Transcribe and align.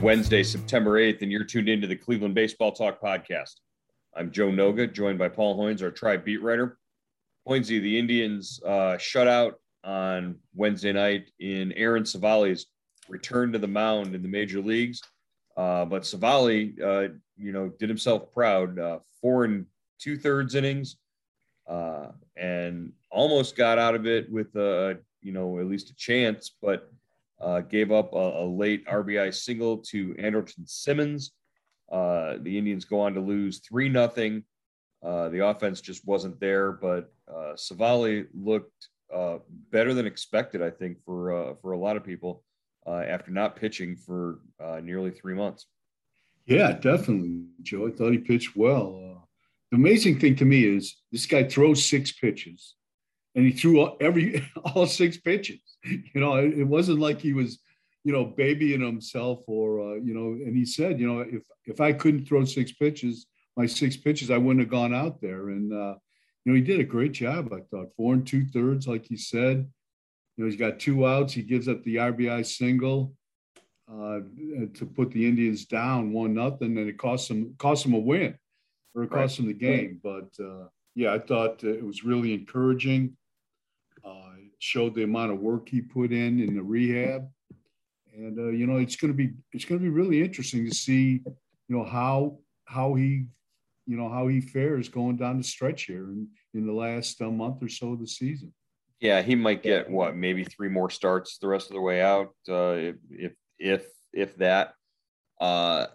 Wednesday, 0.00 0.44
September 0.44 1.00
8th, 1.00 1.22
and 1.22 1.32
you're 1.32 1.42
tuned 1.42 1.68
into 1.68 1.88
the 1.88 1.96
Cleveland 1.96 2.34
Baseball 2.34 2.70
Talk 2.70 3.00
podcast. 3.00 3.54
I'm 4.16 4.30
Joe 4.30 4.48
Noga, 4.48 4.92
joined 4.92 5.18
by 5.18 5.28
Paul 5.28 5.58
Hoynes, 5.58 5.82
our 5.82 5.90
tribe 5.90 6.24
beat 6.24 6.40
writer. 6.40 6.78
Hoynesy, 7.48 7.80
the 7.80 7.98
Indians 7.98 8.60
uh, 8.64 8.96
shut 8.98 9.26
out 9.26 9.54
on 9.82 10.36
Wednesday 10.54 10.92
night 10.92 11.30
in 11.40 11.72
Aaron 11.72 12.04
Civale's 12.04 12.66
return 13.08 13.50
to 13.52 13.58
the 13.58 13.66
mound 13.66 14.14
in 14.14 14.22
the 14.22 14.28
major 14.28 14.60
leagues. 14.60 15.02
Uh, 15.56 15.84
but 15.84 16.02
Civale, 16.02 16.74
uh, 16.80 17.08
you 17.36 17.50
know, 17.50 17.68
did 17.68 17.88
himself 17.88 18.32
proud. 18.32 18.78
Uh, 18.78 18.98
four 19.20 19.44
and 19.44 19.66
two 19.98 20.16
thirds 20.16 20.54
innings, 20.54 20.96
uh, 21.68 22.06
and 22.36 22.92
almost 23.10 23.56
got 23.56 23.78
out 23.78 23.96
of 23.96 24.06
it 24.06 24.30
with 24.30 24.54
a, 24.54 24.96
you 25.22 25.32
know, 25.32 25.58
at 25.58 25.66
least 25.66 25.90
a 25.90 25.94
chance, 25.96 26.52
but 26.62 26.92
uh, 27.40 27.60
gave 27.60 27.92
up 27.92 28.12
a, 28.12 28.42
a, 28.42 28.46
late 28.46 28.86
RBI 28.86 29.32
single 29.34 29.78
to 29.78 30.14
Andrelton 30.14 30.68
Simmons. 30.68 31.32
Uh, 31.90 32.34
the 32.40 32.58
Indians 32.58 32.84
go 32.84 33.00
on 33.00 33.14
to 33.14 33.20
lose 33.20 33.60
three 33.60 33.88
nothing. 33.88 34.44
the 35.02 35.46
offense 35.46 35.80
just 35.80 36.06
wasn't 36.06 36.38
there, 36.40 36.72
but 36.72 37.12
uh, 37.32 37.54
Civale 37.54 38.26
looked 38.34 38.88
better 39.70 39.94
than 39.94 40.06
expected, 40.06 40.62
I 40.62 40.70
think, 40.70 40.98
for 41.04 41.56
for 41.62 41.72
a 41.72 41.78
lot 41.78 41.96
of 41.96 42.04
people 42.04 42.42
uh, 42.88 43.04
after 43.06 43.30
not 43.30 43.56
pitching 43.56 43.96
for 43.96 44.40
uh, 44.58 44.80
nearly 44.82 45.10
three 45.10 45.34
months. 45.34 45.66
Yeah, 46.46 46.72
definitely, 46.72 47.42
Joe. 47.62 47.86
I 47.86 47.90
thought 47.90 48.12
he 48.12 48.18
pitched 48.18 48.56
well. 48.56 48.98
Uh, 49.04 49.20
the 49.70 49.76
amazing 49.76 50.18
thing 50.18 50.34
to 50.36 50.46
me 50.46 50.64
is 50.64 50.96
this 51.12 51.26
guy 51.26 51.44
throws 51.44 51.84
six 51.84 52.10
pitches, 52.12 52.74
and 53.38 53.46
he 53.46 53.52
threw 53.52 53.78
all, 53.78 53.96
every 54.00 54.44
all 54.74 54.84
six 54.84 55.16
pitches. 55.16 55.60
You 55.84 56.20
know, 56.20 56.34
it, 56.34 56.58
it 56.58 56.64
wasn't 56.64 56.98
like 56.98 57.20
he 57.20 57.32
was, 57.32 57.60
you 58.02 58.12
know, 58.12 58.24
babying 58.24 58.80
himself 58.80 59.44
or 59.46 59.80
uh, 59.80 59.94
you 59.94 60.12
know. 60.12 60.32
And 60.32 60.56
he 60.56 60.66
said, 60.66 60.98
you 60.98 61.06
know, 61.06 61.20
if 61.20 61.44
if 61.64 61.80
I 61.80 61.92
couldn't 61.92 62.26
throw 62.26 62.44
six 62.44 62.72
pitches, 62.72 63.26
my 63.56 63.66
six 63.66 63.96
pitches, 63.96 64.32
I 64.32 64.38
wouldn't 64.38 64.60
have 64.60 64.70
gone 64.70 64.92
out 64.92 65.20
there. 65.20 65.50
And 65.50 65.72
uh, 65.72 65.94
you 66.44 66.52
know, 66.52 66.54
he 66.56 66.62
did 66.62 66.80
a 66.80 66.84
great 66.84 67.12
job. 67.12 67.52
I 67.52 67.60
thought 67.70 67.94
four 67.96 68.14
and 68.14 68.26
two 68.26 68.44
thirds, 68.46 68.88
like 68.88 69.06
he 69.06 69.16
said. 69.16 69.70
You 70.36 70.44
know, 70.44 70.50
he's 70.50 70.58
got 70.58 70.80
two 70.80 71.06
outs. 71.06 71.32
He 71.32 71.42
gives 71.42 71.68
up 71.68 71.84
the 71.84 71.96
RBI 71.96 72.44
single 72.44 73.12
uh, 73.88 74.18
to 74.74 74.86
put 74.96 75.12
the 75.12 75.28
Indians 75.28 75.64
down 75.64 76.12
one 76.12 76.34
nothing, 76.34 76.76
and 76.76 76.88
it 76.88 76.98
cost 76.98 77.30
him 77.30 77.54
cost 77.56 77.86
him 77.86 77.94
a 77.94 77.98
win, 77.98 78.36
or 78.96 79.04
it 79.04 79.10
cost 79.10 79.38
right. 79.38 79.46
him 79.46 79.46
the 79.46 79.54
game. 79.54 80.00
But 80.02 80.30
uh, 80.44 80.66
yeah, 80.96 81.14
I 81.14 81.20
thought 81.20 81.62
it 81.62 81.84
was 81.84 82.02
really 82.02 82.34
encouraging. 82.34 83.16
Showed 84.60 84.94
the 84.94 85.04
amount 85.04 85.32
of 85.32 85.38
work 85.38 85.68
he 85.68 85.80
put 85.80 86.12
in 86.12 86.40
in 86.40 86.56
the 86.56 86.62
rehab, 86.62 87.28
and 88.14 88.38
uh, 88.38 88.48
you 88.48 88.66
know, 88.66 88.78
it's 88.78 88.96
going 88.96 89.12
to 89.12 89.16
be 89.16 89.32
it's 89.52 89.64
going 89.64 89.80
to 89.80 89.82
be 89.82 89.90
really 89.90 90.22
interesting 90.22 90.68
to 90.68 90.74
see, 90.74 91.22
you 91.24 91.76
know, 91.76 91.84
how 91.84 92.38
how 92.64 92.94
he 92.94 93.26
you 93.86 93.96
know 93.96 94.08
how 94.08 94.28
he 94.28 94.40
fares 94.40 94.88
going 94.88 95.16
down 95.16 95.38
the 95.38 95.44
stretch 95.44 95.84
here 95.84 96.10
in, 96.10 96.28
in 96.54 96.66
the 96.66 96.72
last 96.72 97.20
uh, 97.22 97.30
month 97.30 97.62
or 97.62 97.68
so 97.68 97.92
of 97.92 98.00
the 98.00 98.06
season. 98.06 98.52
Yeah, 99.00 99.22
he 99.22 99.36
might 99.36 99.62
get 99.62 99.88
what 99.88 100.16
maybe 100.16 100.44
three 100.44 100.68
more 100.68 100.90
starts 100.90 101.38
the 101.38 101.46
rest 101.46 101.70
of 101.70 101.74
the 101.74 101.80
way 101.80 102.02
out, 102.02 102.34
uh, 102.48 102.92
if 103.10 103.32
if 103.58 103.86
if 104.12 104.36
that. 104.36 104.74
Uh, 105.40 105.86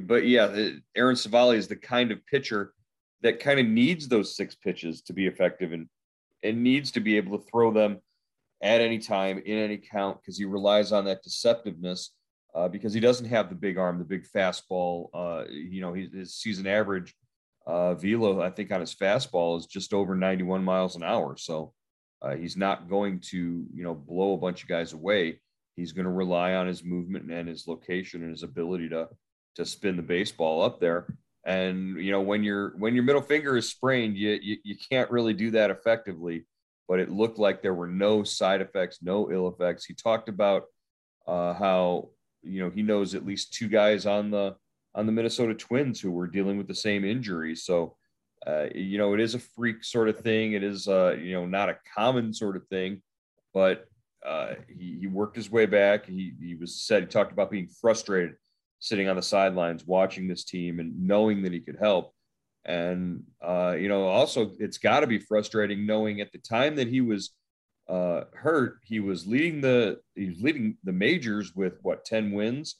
but 0.00 0.26
yeah, 0.26 0.70
Aaron 0.94 1.16
Civale 1.16 1.56
is 1.56 1.66
the 1.66 1.76
kind 1.76 2.12
of 2.12 2.24
pitcher 2.26 2.74
that 3.22 3.40
kind 3.40 3.58
of 3.58 3.66
needs 3.66 4.06
those 4.06 4.36
six 4.36 4.54
pitches 4.54 5.00
to 5.02 5.12
be 5.12 5.26
effective 5.26 5.72
and 5.72 5.88
and 6.46 6.62
needs 6.62 6.90
to 6.92 7.00
be 7.00 7.16
able 7.16 7.38
to 7.38 7.44
throw 7.44 7.72
them 7.72 7.98
at 8.62 8.80
any 8.80 8.98
time 8.98 9.38
in 9.38 9.58
any 9.58 9.76
count 9.76 10.18
because 10.20 10.38
he 10.38 10.44
relies 10.44 10.92
on 10.92 11.04
that 11.04 11.24
deceptiveness 11.24 12.08
uh, 12.54 12.68
because 12.68 12.94
he 12.94 13.00
doesn't 13.00 13.28
have 13.28 13.48
the 13.48 13.54
big 13.54 13.76
arm, 13.76 13.98
the 13.98 14.04
big 14.04 14.26
fastball. 14.34 15.08
Uh, 15.12 15.44
you 15.50 15.80
know, 15.80 15.92
his 15.92 16.34
season 16.34 16.66
average 16.66 17.14
uh, 17.66 17.94
velo, 17.94 18.40
I 18.40 18.50
think, 18.50 18.72
on 18.72 18.80
his 18.80 18.94
fastball 18.94 19.58
is 19.58 19.66
just 19.66 19.92
over 19.92 20.14
91 20.14 20.64
miles 20.64 20.96
an 20.96 21.02
hour. 21.02 21.36
So 21.36 21.74
uh, 22.22 22.34
he's 22.34 22.56
not 22.56 22.88
going 22.88 23.20
to, 23.20 23.66
you 23.74 23.84
know, 23.84 23.94
blow 23.94 24.34
a 24.34 24.38
bunch 24.38 24.62
of 24.62 24.68
guys 24.68 24.94
away. 24.94 25.40
He's 25.74 25.92
going 25.92 26.06
to 26.06 26.10
rely 26.10 26.54
on 26.54 26.66
his 26.66 26.82
movement 26.82 27.30
and 27.30 27.46
his 27.46 27.66
location 27.66 28.22
and 28.22 28.30
his 28.30 28.42
ability 28.42 28.88
to 28.90 29.08
to 29.56 29.64
spin 29.64 29.96
the 29.96 30.02
baseball 30.02 30.62
up 30.62 30.80
there. 30.80 31.06
And 31.46 31.96
you 31.96 32.10
know, 32.10 32.20
when 32.20 32.42
your 32.42 32.74
when 32.76 32.94
your 32.94 33.04
middle 33.04 33.22
finger 33.22 33.56
is 33.56 33.70
sprained, 33.70 34.16
you, 34.16 34.38
you 34.42 34.56
you 34.64 34.76
can't 34.90 35.10
really 35.10 35.32
do 35.32 35.52
that 35.52 35.70
effectively. 35.70 36.44
But 36.88 37.00
it 37.00 37.10
looked 37.10 37.38
like 37.38 37.62
there 37.62 37.74
were 37.74 37.86
no 37.86 38.22
side 38.24 38.60
effects, 38.60 38.98
no 39.00 39.30
ill 39.30 39.48
effects. 39.48 39.84
He 39.84 39.94
talked 39.94 40.28
about 40.28 40.64
uh, 41.26 41.54
how 41.54 42.10
you 42.42 42.62
know 42.62 42.70
he 42.70 42.82
knows 42.82 43.14
at 43.14 43.24
least 43.24 43.54
two 43.54 43.68
guys 43.68 44.06
on 44.06 44.30
the 44.30 44.56
on 44.94 45.06
the 45.06 45.12
Minnesota 45.12 45.54
Twins 45.54 46.00
who 46.00 46.10
were 46.10 46.26
dealing 46.26 46.58
with 46.58 46.66
the 46.66 46.74
same 46.74 47.04
injury. 47.04 47.54
So 47.54 47.96
uh, 48.46 48.66
you 48.74 48.98
know, 48.98 49.14
it 49.14 49.20
is 49.20 49.34
a 49.34 49.40
freak 49.40 49.82
sort 49.82 50.08
of 50.08 50.20
thing. 50.20 50.52
It 50.52 50.62
is, 50.62 50.86
uh, 50.86 51.16
you 51.20 51.32
know, 51.32 51.46
not 51.46 51.68
a 51.68 51.78
common 51.94 52.32
sort 52.32 52.56
of 52.56 52.66
thing, 52.68 53.02
but 53.52 53.86
uh, 54.24 54.54
he, 54.68 54.98
he 55.00 55.06
worked 55.06 55.36
his 55.36 55.50
way 55.50 55.66
back. 55.66 56.06
He, 56.06 56.32
he 56.40 56.54
was 56.54 56.80
said, 56.80 57.04
he 57.04 57.08
talked 57.08 57.32
about 57.32 57.50
being 57.50 57.68
frustrated 57.68 58.34
sitting 58.78 59.08
on 59.08 59.16
the 59.16 59.22
sidelines, 59.22 59.86
watching 59.86 60.28
this 60.28 60.44
team 60.44 60.80
and 60.80 61.06
knowing 61.06 61.42
that 61.42 61.52
he 61.52 61.60
could 61.60 61.78
help. 61.78 62.12
And, 62.64 63.22
uh, 63.40 63.76
you 63.78 63.88
know, 63.88 64.06
also 64.06 64.52
it's 64.58 64.78
got 64.78 65.00
to 65.00 65.06
be 65.06 65.18
frustrating 65.18 65.86
knowing 65.86 66.20
at 66.20 66.32
the 66.32 66.38
time 66.38 66.76
that 66.76 66.88
he 66.88 67.00
was 67.00 67.30
uh, 67.88 68.22
hurt, 68.34 68.78
he 68.82 68.98
was 68.98 69.26
leading 69.26 69.60
the, 69.60 70.00
he 70.14 70.28
was 70.28 70.40
leading 70.40 70.76
the 70.82 70.92
majors 70.92 71.54
with 71.54 71.78
what, 71.82 72.04
10 72.04 72.32
wins. 72.32 72.76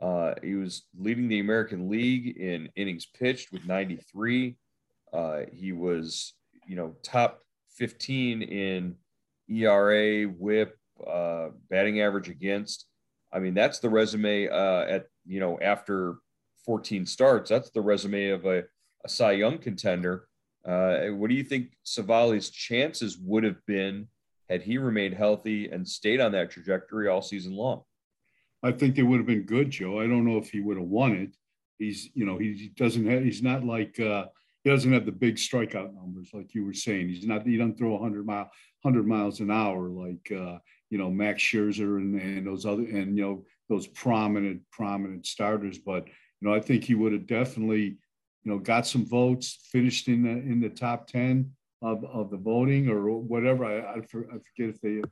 Uh, 0.00 0.34
he 0.42 0.54
was 0.54 0.82
leading 0.98 1.28
the 1.28 1.40
American 1.40 1.88
League 1.88 2.36
in 2.38 2.70
innings 2.76 3.06
pitched 3.06 3.52
with 3.52 3.66
93. 3.66 4.56
Uh, 5.12 5.40
he 5.52 5.72
was, 5.72 6.34
you 6.66 6.76
know, 6.76 6.96
top 7.02 7.40
15 7.76 8.42
in 8.42 8.96
ERA, 9.48 10.24
WHIP, 10.24 10.76
uh, 11.06 11.48
batting 11.70 12.00
average 12.00 12.28
against. 12.28 12.86
I 13.32 13.38
mean, 13.38 13.54
that's 13.54 13.78
the 13.78 13.90
resume 13.90 14.48
uh, 14.48 14.84
at 14.88 15.06
you 15.26 15.40
know 15.40 15.58
after 15.60 16.16
14 16.66 17.06
starts. 17.06 17.48
That's 17.48 17.70
the 17.70 17.80
resume 17.80 18.30
of 18.30 18.44
a, 18.44 18.64
a 19.04 19.08
Cy 19.08 19.32
Young 19.32 19.58
contender. 19.58 20.28
Uh, 20.66 21.06
what 21.10 21.30
do 21.30 21.36
you 21.36 21.44
think 21.44 21.68
Civale's 21.84 22.50
chances 22.50 23.16
would 23.18 23.44
have 23.44 23.64
been 23.66 24.08
had 24.50 24.62
he 24.62 24.78
remained 24.78 25.14
healthy 25.14 25.68
and 25.70 25.88
stayed 25.88 26.20
on 26.20 26.32
that 26.32 26.50
trajectory 26.50 27.08
all 27.08 27.22
season 27.22 27.54
long? 27.54 27.82
I 28.62 28.72
think 28.72 28.96
they 28.96 29.02
would 29.02 29.18
have 29.18 29.26
been 29.26 29.42
good, 29.42 29.70
Joe. 29.70 30.00
I 30.00 30.08
don't 30.08 30.24
know 30.24 30.38
if 30.38 30.50
he 30.50 30.60
would 30.60 30.76
have 30.76 30.86
won 30.86 31.12
it. 31.12 31.36
He's, 31.78 32.10
you 32.14 32.26
know, 32.26 32.36
he 32.36 32.72
doesn't 32.76 33.06
have, 33.06 33.22
he's 33.22 33.42
not 33.42 33.64
like 33.64 34.00
uh, 34.00 34.26
he 34.64 34.70
doesn't 34.70 34.92
have 34.92 35.06
the 35.06 35.12
big 35.12 35.36
strikeout 35.36 35.94
numbers 35.94 36.30
like 36.32 36.52
you 36.54 36.64
were 36.64 36.72
saying. 36.72 37.08
He's 37.08 37.26
not 37.26 37.46
he 37.46 37.56
doesn't 37.56 37.78
throw 37.78 37.92
100 37.92 38.26
mile 38.26 38.50
100 38.82 39.06
miles 39.06 39.38
an 39.38 39.50
hour 39.50 39.88
like 39.88 40.32
uh, 40.32 40.58
you 40.90 40.98
know 40.98 41.10
Max 41.10 41.42
Scherzer 41.42 41.98
and, 41.98 42.20
and 42.20 42.46
those 42.46 42.66
other 42.66 42.82
and 42.82 43.16
you 43.16 43.22
know 43.22 43.44
those 43.68 43.86
prominent 43.86 44.62
prominent 44.70 45.26
starters. 45.26 45.78
But 45.78 46.06
you 46.06 46.48
know, 46.48 46.54
I 46.54 46.60
think 46.60 46.84
he 46.84 46.94
would 46.94 47.12
have 47.12 47.26
definitely 47.26 47.98
you 48.44 48.52
know 48.52 48.58
got 48.58 48.86
some 48.86 49.06
votes, 49.06 49.58
finished 49.70 50.08
in 50.08 50.22
the 50.22 50.30
in 50.30 50.60
the 50.60 50.70
top 50.70 51.06
ten 51.06 51.52
of, 51.82 52.04
of 52.04 52.30
the 52.30 52.36
voting 52.36 52.88
or 52.88 53.10
whatever. 53.18 53.64
I, 53.64 53.98
I, 53.98 54.00
forget 54.02 54.40
if 54.58 54.80
they 54.80 55.02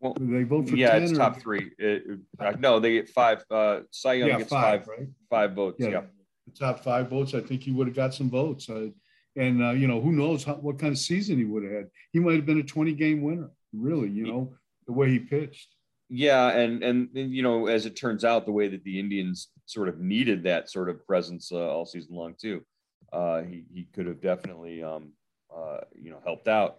well, 0.00 0.16
they 0.18 0.42
vote 0.44 0.68
for 0.68 0.76
yeah, 0.76 0.96
it's 0.96 1.12
or? 1.12 1.16
top 1.16 1.40
three. 1.40 1.70
It, 1.78 2.18
uh, 2.38 2.52
no, 2.58 2.80
they 2.80 2.94
get 2.94 3.08
five. 3.08 3.44
Uh, 3.50 3.80
Cy 3.90 4.14
Young 4.14 4.28
yeah, 4.28 4.38
gets 4.38 4.50
five, 4.50 4.80
five, 4.80 4.88
right? 4.88 5.08
five 5.30 5.52
votes. 5.52 5.76
Yeah. 5.78 5.88
yeah. 5.88 6.02
The 6.46 6.58
top 6.58 6.80
five 6.80 7.08
votes. 7.08 7.34
I 7.34 7.40
think 7.40 7.62
he 7.62 7.70
would 7.70 7.86
have 7.86 7.96
got 7.96 8.14
some 8.14 8.30
votes. 8.30 8.68
Uh, 8.68 8.88
and 9.36 9.62
uh, 9.62 9.70
you 9.70 9.86
know, 9.86 10.00
who 10.00 10.12
knows 10.12 10.44
how, 10.44 10.54
what 10.54 10.78
kind 10.78 10.92
of 10.92 10.98
season 10.98 11.38
he 11.38 11.44
would 11.44 11.64
have 11.64 11.72
had? 11.72 11.86
He 12.12 12.20
might 12.20 12.36
have 12.36 12.46
been 12.46 12.60
a 12.60 12.64
20 12.64 12.92
game 12.92 13.22
winner. 13.22 13.50
Really, 13.72 14.08
you 14.08 14.26
know, 14.26 14.54
the 14.86 14.92
way 14.92 15.10
he 15.10 15.18
pitched. 15.18 15.74
Yeah, 16.16 16.50
and, 16.50 16.84
and 16.84 17.08
and 17.16 17.34
you 17.34 17.42
know, 17.42 17.66
as 17.66 17.86
it 17.86 17.96
turns 17.96 18.24
out, 18.24 18.46
the 18.46 18.52
way 18.52 18.68
that 18.68 18.84
the 18.84 19.00
Indians 19.00 19.48
sort 19.66 19.88
of 19.88 19.98
needed 19.98 20.44
that 20.44 20.70
sort 20.70 20.88
of 20.88 21.04
presence 21.04 21.50
uh, 21.50 21.56
all 21.56 21.84
season 21.84 22.14
long 22.14 22.36
too. 22.40 22.62
Uh, 23.12 23.42
he 23.42 23.64
he 23.74 23.88
could 23.92 24.06
have 24.06 24.20
definitely 24.20 24.80
um, 24.80 25.10
uh, 25.52 25.78
you 26.00 26.12
know 26.12 26.20
helped 26.24 26.46
out. 26.46 26.76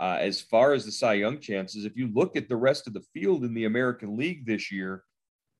Uh, 0.00 0.16
as 0.20 0.40
far 0.40 0.72
as 0.72 0.86
the 0.86 0.92
Cy 0.92 1.14
Young 1.14 1.38
chances, 1.38 1.84
if 1.84 1.98
you 1.98 2.08
look 2.14 2.34
at 2.34 2.48
the 2.48 2.56
rest 2.56 2.86
of 2.86 2.94
the 2.94 3.04
field 3.12 3.44
in 3.44 3.52
the 3.52 3.66
American 3.66 4.16
League 4.16 4.46
this 4.46 4.72
year, 4.72 5.04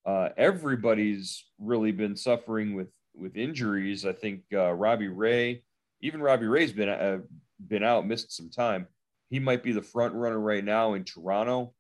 uh, 0.07 0.31
everybody's 0.39 1.45
really 1.59 1.93
been 1.93 2.17
suffering 2.17 2.75
with 2.75 2.95
with 3.15 3.37
injuries. 3.37 4.07
I 4.07 4.15
think 4.15 4.41
uh, 4.55 4.73
Robbie 4.73 5.09
Ray, 5.09 5.65
even 6.01 6.23
Robbie 6.23 6.47
Ray's 6.47 6.73
been 6.73 7.25
been 7.67 7.85
out, 7.85 8.07
missed 8.07 8.35
some 8.35 8.49
time. 8.49 8.87
He 9.29 9.39
might 9.39 9.63
be 9.63 9.73
the 9.73 9.83
front 9.83 10.15
runner 10.15 10.41
right 10.41 10.65
now 10.65 10.95
in 10.95 11.05
Toronto. 11.05 11.75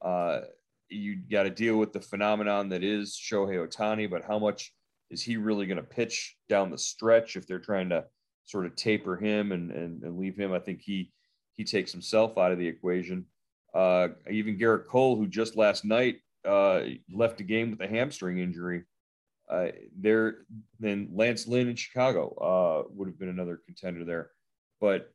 Uh, 0.00 0.40
you 0.88 1.16
got 1.30 1.44
to 1.44 1.50
deal 1.50 1.76
with 1.76 1.92
the 1.92 2.00
phenomenon 2.00 2.68
that 2.70 2.82
is 2.82 3.18
Shohei 3.18 3.66
Ohtani, 3.66 4.10
but 4.10 4.24
how 4.24 4.38
much 4.38 4.72
is 5.10 5.22
he 5.22 5.36
really 5.36 5.66
going 5.66 5.76
to 5.76 5.82
pitch 5.82 6.36
down 6.48 6.70
the 6.70 6.78
stretch 6.78 7.36
if 7.36 7.46
they're 7.46 7.58
trying 7.58 7.88
to 7.90 8.04
sort 8.44 8.66
of 8.66 8.76
taper 8.76 9.16
him 9.16 9.52
and, 9.52 9.70
and, 9.70 10.02
and 10.02 10.18
leave 10.18 10.36
him? 10.36 10.52
I 10.52 10.58
think 10.58 10.80
he 10.80 11.12
he 11.54 11.64
takes 11.64 11.92
himself 11.92 12.36
out 12.36 12.52
of 12.52 12.58
the 12.58 12.66
equation. 12.66 13.26
Uh, 13.72 14.08
even 14.30 14.58
Gerrit 14.58 14.86
Cole, 14.86 15.16
who 15.16 15.26
just 15.26 15.56
last 15.56 15.84
night 15.84 16.16
uh, 16.44 16.80
left 17.12 17.38
the 17.38 17.44
game 17.44 17.70
with 17.70 17.80
a 17.80 17.88
hamstring 17.88 18.38
injury, 18.38 18.84
uh, 19.48 19.68
there 19.98 20.38
then 20.80 21.10
Lance 21.12 21.46
Lynn 21.46 21.68
in 21.68 21.76
Chicago 21.76 22.34
uh, 22.34 22.88
would 22.90 23.08
have 23.08 23.18
been 23.18 23.28
another 23.28 23.60
contender 23.66 24.04
there. 24.04 24.30
But 24.80 25.12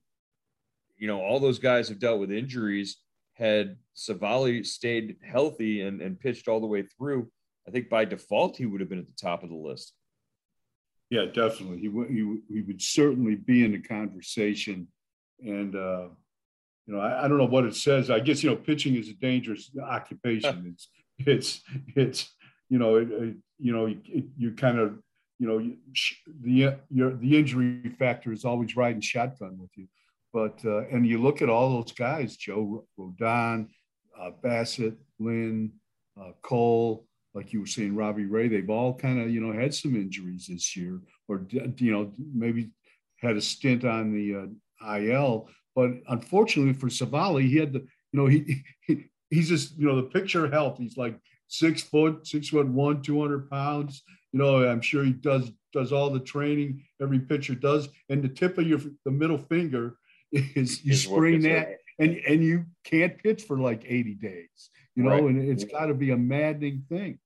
you 0.97 1.07
know, 1.07 1.21
all 1.21 1.39
those 1.39 1.59
guys 1.59 1.89
have 1.89 1.99
dealt 1.99 2.19
with 2.19 2.31
injuries. 2.31 2.97
Had 3.39 3.77
Civale 3.95 4.63
stayed 4.63 5.15
healthy 5.23 5.81
and, 5.81 6.01
and 6.01 6.19
pitched 6.19 6.47
all 6.47 6.59
the 6.59 6.67
way 6.67 6.83
through, 6.83 7.31
I 7.67 7.71
think 7.71 7.89
by 7.89 8.05
default 8.05 8.57
he 8.57 8.65
would 8.65 8.81
have 8.81 8.89
been 8.89 8.99
at 8.99 9.07
the 9.07 9.13
top 9.13 9.43
of 9.43 9.49
the 9.49 9.55
list. 9.55 9.93
Yeah, 11.09 11.25
definitely. 11.25 11.79
He 11.79 11.87
would 11.87 12.09
he, 12.09 12.39
he 12.49 12.61
would 12.61 12.81
certainly 12.81 13.35
be 13.35 13.65
in 13.65 13.71
the 13.71 13.79
conversation, 13.79 14.87
and 15.39 15.75
uh, 15.75 16.09
you 16.85 16.93
know, 16.93 16.99
I, 16.99 17.25
I, 17.25 17.27
don't 17.27 17.37
know 17.37 17.45
what 17.45 17.65
it 17.65 17.75
says. 17.75 18.11
I 18.11 18.19
guess 18.19 18.43
you 18.43 18.51
know, 18.51 18.55
pitching 18.55 18.95
is 18.95 19.09
a 19.09 19.13
dangerous 19.13 19.71
occupation. 19.81 20.75
it's 20.75 20.89
it's 21.17 21.61
it's 21.95 22.31
you 22.69 22.77
know, 22.77 22.97
it, 22.97 23.11
it, 23.11 23.35
you 23.57 23.73
know, 23.73 23.87
it, 23.87 24.25
you 24.37 24.51
kind 24.51 24.77
of 24.77 24.99
you 25.39 25.47
know 25.47 25.71
the 26.41 26.77
your 26.91 27.15
the 27.15 27.37
injury 27.37 27.95
factor 27.97 28.31
is 28.31 28.45
always 28.45 28.75
riding 28.75 29.01
shotgun 29.01 29.57
with 29.59 29.71
you. 29.75 29.87
But 30.33 30.59
uh, 30.63 30.87
and 30.87 31.07
you 31.07 31.21
look 31.21 31.41
at 31.41 31.49
all 31.49 31.81
those 31.81 31.91
guys, 31.91 32.37
Joe 32.37 32.85
Rodon, 32.99 33.67
uh, 34.19 34.31
Bassitt, 34.43 34.95
Lynn, 35.19 35.71
uh, 36.19 36.31
Cole, 36.41 37.07
like 37.33 37.53
you 37.53 37.61
were 37.61 37.65
saying, 37.65 37.95
Robbie 37.95 38.25
Ray. 38.25 38.47
They've 38.47 38.69
all 38.69 38.93
kind 38.93 39.21
of 39.21 39.29
you 39.29 39.41
know 39.41 39.53
had 39.53 39.73
some 39.73 39.95
injuries 39.95 40.47
this 40.47 40.75
year, 40.75 41.01
or 41.27 41.45
you 41.49 41.91
know 41.91 42.11
maybe 42.33 42.71
had 43.21 43.37
a 43.37 43.41
stint 43.41 43.85
on 43.85 44.13
the 44.13 44.35
uh, 44.35 44.95
IL. 44.95 45.49
But 45.75 45.91
unfortunately 46.07 46.73
for 46.73 46.89
Civale, 46.89 47.41
he 47.41 47.57
had 47.57 47.73
the, 47.73 47.79
you 47.79 48.19
know, 48.19 48.27
he, 48.27 48.63
he 48.81 49.05
he's 49.29 49.49
just, 49.49 49.77
you 49.77 49.87
know, 49.87 49.95
the 49.95 50.03
picture 50.03 50.45
of 50.45 50.51
health. 50.51 50.77
He's 50.77 50.97
like 50.97 51.17
six 51.47 51.81
foot, 51.81 52.27
six 52.27 52.49
foot 52.49 52.67
one, 52.67 53.01
200 53.01 53.49
pounds. 53.49 54.03
You 54.31 54.39
know, 54.39 54.67
I'm 54.67 54.81
sure 54.81 55.03
he 55.03 55.13
does 55.13 55.51
does 55.71 55.91
all 55.91 56.09
the 56.09 56.19
training 56.19 56.83
every 57.01 57.19
pitcher 57.19 57.55
does. 57.55 57.89
And 58.09 58.23
the 58.23 58.29
tip 58.29 58.57
of 58.57 58.67
your 58.67 58.79
the 59.05 59.11
middle 59.11 59.37
finger 59.37 59.97
is 60.31 60.83
you 60.83 60.95
sprain 60.95 61.41
that 61.41 61.77
and 61.99 62.17
and 62.27 62.43
you 62.43 62.65
can't 62.83 63.17
pitch 63.21 63.43
for 63.43 63.57
like 63.59 63.83
80 63.85 64.15
days. 64.15 64.69
You 64.95 65.03
know, 65.03 65.11
right. 65.11 65.23
and 65.23 65.49
it's 65.49 65.63
got 65.63 65.85
to 65.85 65.93
be 65.93 66.11
a 66.11 66.17
maddening 66.17 66.83
thing. 66.89 67.19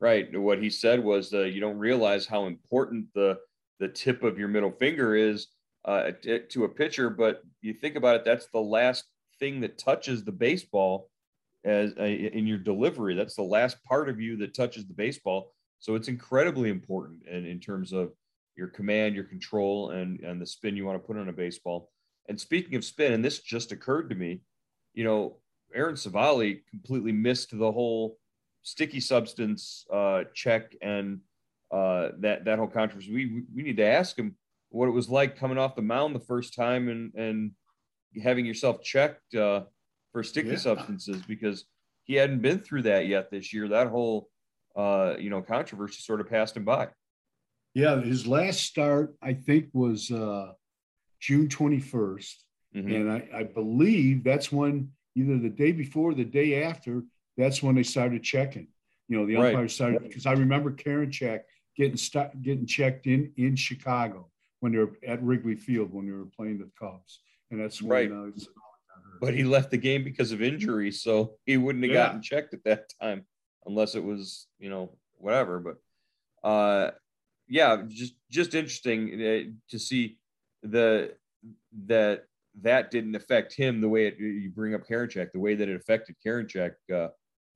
Right. 0.00 0.36
What 0.38 0.62
he 0.62 0.70
said 0.70 1.04
was 1.04 1.32
uh, 1.34 1.40
you 1.40 1.60
don't 1.60 1.78
realize 1.78 2.26
how 2.26 2.46
important 2.46 3.06
the 3.14 3.38
the 3.78 3.88
tip 3.88 4.22
of 4.22 4.38
your 4.38 4.48
middle 4.48 4.72
finger 4.72 5.14
is 5.14 5.48
uh, 5.84 6.10
to 6.50 6.64
a 6.64 6.68
pitcher, 6.68 7.10
but 7.10 7.42
you 7.62 7.72
think 7.72 7.96
about 7.96 8.16
it, 8.16 8.24
that's 8.24 8.46
the 8.52 8.60
last 8.60 9.04
thing 9.38 9.60
that 9.60 9.78
touches 9.78 10.22
the 10.22 10.32
baseball 10.32 11.08
as 11.64 11.94
uh, 11.98 12.04
in 12.04 12.46
your 12.46 12.58
delivery. 12.58 13.14
That's 13.14 13.36
the 13.36 13.42
last 13.42 13.82
part 13.84 14.08
of 14.08 14.20
you 14.20 14.36
that 14.38 14.54
touches 14.54 14.86
the 14.86 14.94
baseball. 14.94 15.52
So 15.78 15.94
it's 15.94 16.08
incredibly 16.08 16.68
important 16.68 17.26
in, 17.26 17.46
in 17.46 17.58
terms 17.58 17.92
of 17.92 18.12
your 18.56 18.68
command, 18.68 19.14
your 19.14 19.24
control, 19.24 19.90
and 19.90 20.20
and 20.20 20.40
the 20.40 20.46
spin 20.46 20.76
you 20.76 20.84
want 20.84 21.00
to 21.00 21.06
put 21.06 21.16
on 21.16 21.28
a 21.28 21.32
baseball. 21.32 21.90
And 22.30 22.40
speaking 22.40 22.76
of 22.76 22.84
spin, 22.84 23.12
and 23.12 23.24
this 23.24 23.40
just 23.40 23.72
occurred 23.72 24.08
to 24.10 24.14
me, 24.14 24.40
you 24.94 25.02
know, 25.02 25.38
Aaron 25.74 25.96
Civale 25.96 26.60
completely 26.70 27.10
missed 27.10 27.50
the 27.50 27.72
whole 27.72 28.18
sticky 28.62 29.00
substance 29.00 29.84
uh, 29.92 30.22
check 30.32 30.76
and 30.80 31.18
uh, 31.72 32.10
that 32.20 32.44
that 32.44 32.58
whole 32.58 32.68
controversy. 32.68 33.12
We 33.12 33.42
we 33.52 33.64
need 33.64 33.78
to 33.78 33.84
ask 33.84 34.16
him 34.16 34.36
what 34.68 34.86
it 34.86 34.92
was 34.92 35.08
like 35.08 35.36
coming 35.36 35.58
off 35.58 35.74
the 35.74 35.82
mound 35.82 36.14
the 36.14 36.20
first 36.20 36.54
time 36.54 36.88
and 36.88 37.12
and 37.14 37.50
having 38.22 38.46
yourself 38.46 38.80
checked 38.80 39.34
uh, 39.34 39.62
for 40.12 40.22
sticky 40.22 40.50
yeah. 40.50 40.56
substances 40.56 41.22
because 41.26 41.64
he 42.04 42.14
hadn't 42.14 42.42
been 42.42 42.60
through 42.60 42.82
that 42.82 43.08
yet 43.08 43.32
this 43.32 43.52
year. 43.52 43.66
That 43.66 43.88
whole 43.88 44.28
uh, 44.76 45.14
you 45.18 45.30
know 45.30 45.42
controversy 45.42 46.00
sort 46.00 46.20
of 46.20 46.30
passed 46.30 46.56
him 46.56 46.64
by. 46.64 46.90
Yeah, 47.74 48.00
his 48.00 48.24
last 48.24 48.60
start 48.60 49.16
I 49.20 49.32
think 49.32 49.70
was 49.72 50.12
uh, 50.12 50.52
June 51.20 51.48
twenty 51.48 51.80
first, 51.80 52.44
mm 52.74 52.82
mm-hmm. 52.82 52.94
and 52.94 53.12
I, 53.12 53.28
I 53.40 53.42
believe 53.44 54.24
that's 54.24 54.50
when 54.50 54.90
either 55.14 55.38
the 55.38 55.50
day 55.50 55.72
before, 55.72 56.14
the 56.14 56.24
day 56.24 56.62
after, 56.62 57.02
that's 57.36 57.62
when 57.62 57.74
they 57.74 57.82
started 57.82 58.22
checking. 58.22 58.68
You 59.08 59.18
know, 59.18 59.26
the 59.26 59.36
umpire 59.36 59.62
right. 59.62 59.70
started 59.70 60.02
because 60.02 60.26
I 60.26 60.32
remember 60.32 60.70
Karinchak 60.70 61.40
getting 61.76 61.96
st- 61.96 62.42
getting 62.42 62.66
checked 62.66 63.06
in 63.06 63.32
in 63.36 63.56
Chicago 63.56 64.30
when 64.60 64.72
they 64.72 64.78
were 64.78 64.92
at 65.06 65.22
Wrigley 65.22 65.56
Field 65.56 65.92
when 65.92 66.06
they 66.06 66.12
were 66.12 66.26
playing 66.26 66.58
the 66.58 66.70
Cubs, 66.78 67.20
and 67.50 67.60
that's 67.60 67.82
when, 67.82 67.90
right. 67.90 68.12
Uh, 68.12 68.30
but 69.20 69.34
he 69.34 69.44
left 69.44 69.70
the 69.70 69.76
game 69.76 70.04
because 70.04 70.32
of 70.32 70.40
injury, 70.40 70.90
so 70.90 71.34
he 71.44 71.56
wouldn't 71.56 71.84
have 71.84 71.92
yeah. 71.92 72.06
gotten 72.06 72.22
checked 72.22 72.54
at 72.54 72.64
that 72.64 72.90
time 73.00 73.26
unless 73.66 73.94
it 73.94 74.04
was 74.04 74.46
you 74.58 74.70
know 74.70 74.96
whatever. 75.18 75.58
But 75.58 76.48
uh, 76.48 76.92
yeah, 77.48 77.82
just 77.88 78.14
just 78.30 78.54
interesting 78.54 79.14
uh, 79.14 79.50
to 79.70 79.78
see 79.78 80.18
the 80.62 81.14
that 81.86 82.24
that 82.62 82.90
didn't 82.90 83.14
affect 83.14 83.54
him 83.54 83.80
the 83.80 83.88
way 83.88 84.06
it, 84.06 84.18
you 84.18 84.50
bring 84.50 84.74
up 84.74 84.86
Karinchak, 84.86 85.32
the 85.32 85.38
way 85.38 85.54
that 85.54 85.68
it 85.68 85.76
affected 85.76 86.16
Karinchak, 86.24 86.72
uh, 86.92 87.08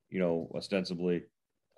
you 0.09 0.19
know, 0.19 0.49
ostensibly, 0.55 1.23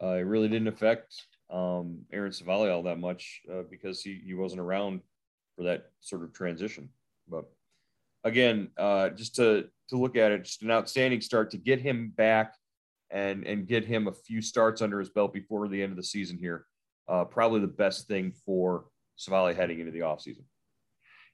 uh, 0.01 0.13
it 0.13 0.21
really 0.21 0.47
didn't 0.47 0.67
affect 0.67 1.25
um, 1.49 1.99
Aaron 2.11 2.31
Civale 2.31 2.71
all 2.71 2.83
that 2.83 2.99
much 2.99 3.41
uh, 3.51 3.63
because 3.69 4.01
he, 4.01 4.21
he 4.25 4.33
wasn't 4.33 4.61
around 4.61 5.01
for 5.55 5.63
that 5.63 5.85
sort 6.01 6.23
of 6.23 6.33
transition. 6.33 6.89
But 7.27 7.45
again, 8.23 8.69
uh, 8.77 9.09
just 9.09 9.35
to 9.35 9.67
to 9.89 9.97
look 9.97 10.15
at 10.15 10.31
it, 10.31 10.43
just 10.43 10.61
an 10.61 10.71
outstanding 10.71 11.21
start 11.21 11.51
to 11.51 11.57
get 11.57 11.79
him 11.79 12.13
back 12.15 12.53
and 13.09 13.45
and 13.45 13.67
get 13.67 13.85
him 13.85 14.07
a 14.07 14.13
few 14.13 14.41
starts 14.41 14.81
under 14.81 14.99
his 14.99 15.09
belt 15.09 15.33
before 15.33 15.67
the 15.67 15.81
end 15.81 15.91
of 15.91 15.97
the 15.97 16.03
season 16.03 16.37
here. 16.37 16.65
Uh, 17.07 17.23
probably 17.23 17.61
the 17.61 17.67
best 17.67 18.07
thing 18.07 18.33
for 18.45 18.85
Civale 19.17 19.55
heading 19.55 19.79
into 19.79 19.91
the 19.91 19.99
offseason. 19.99 20.43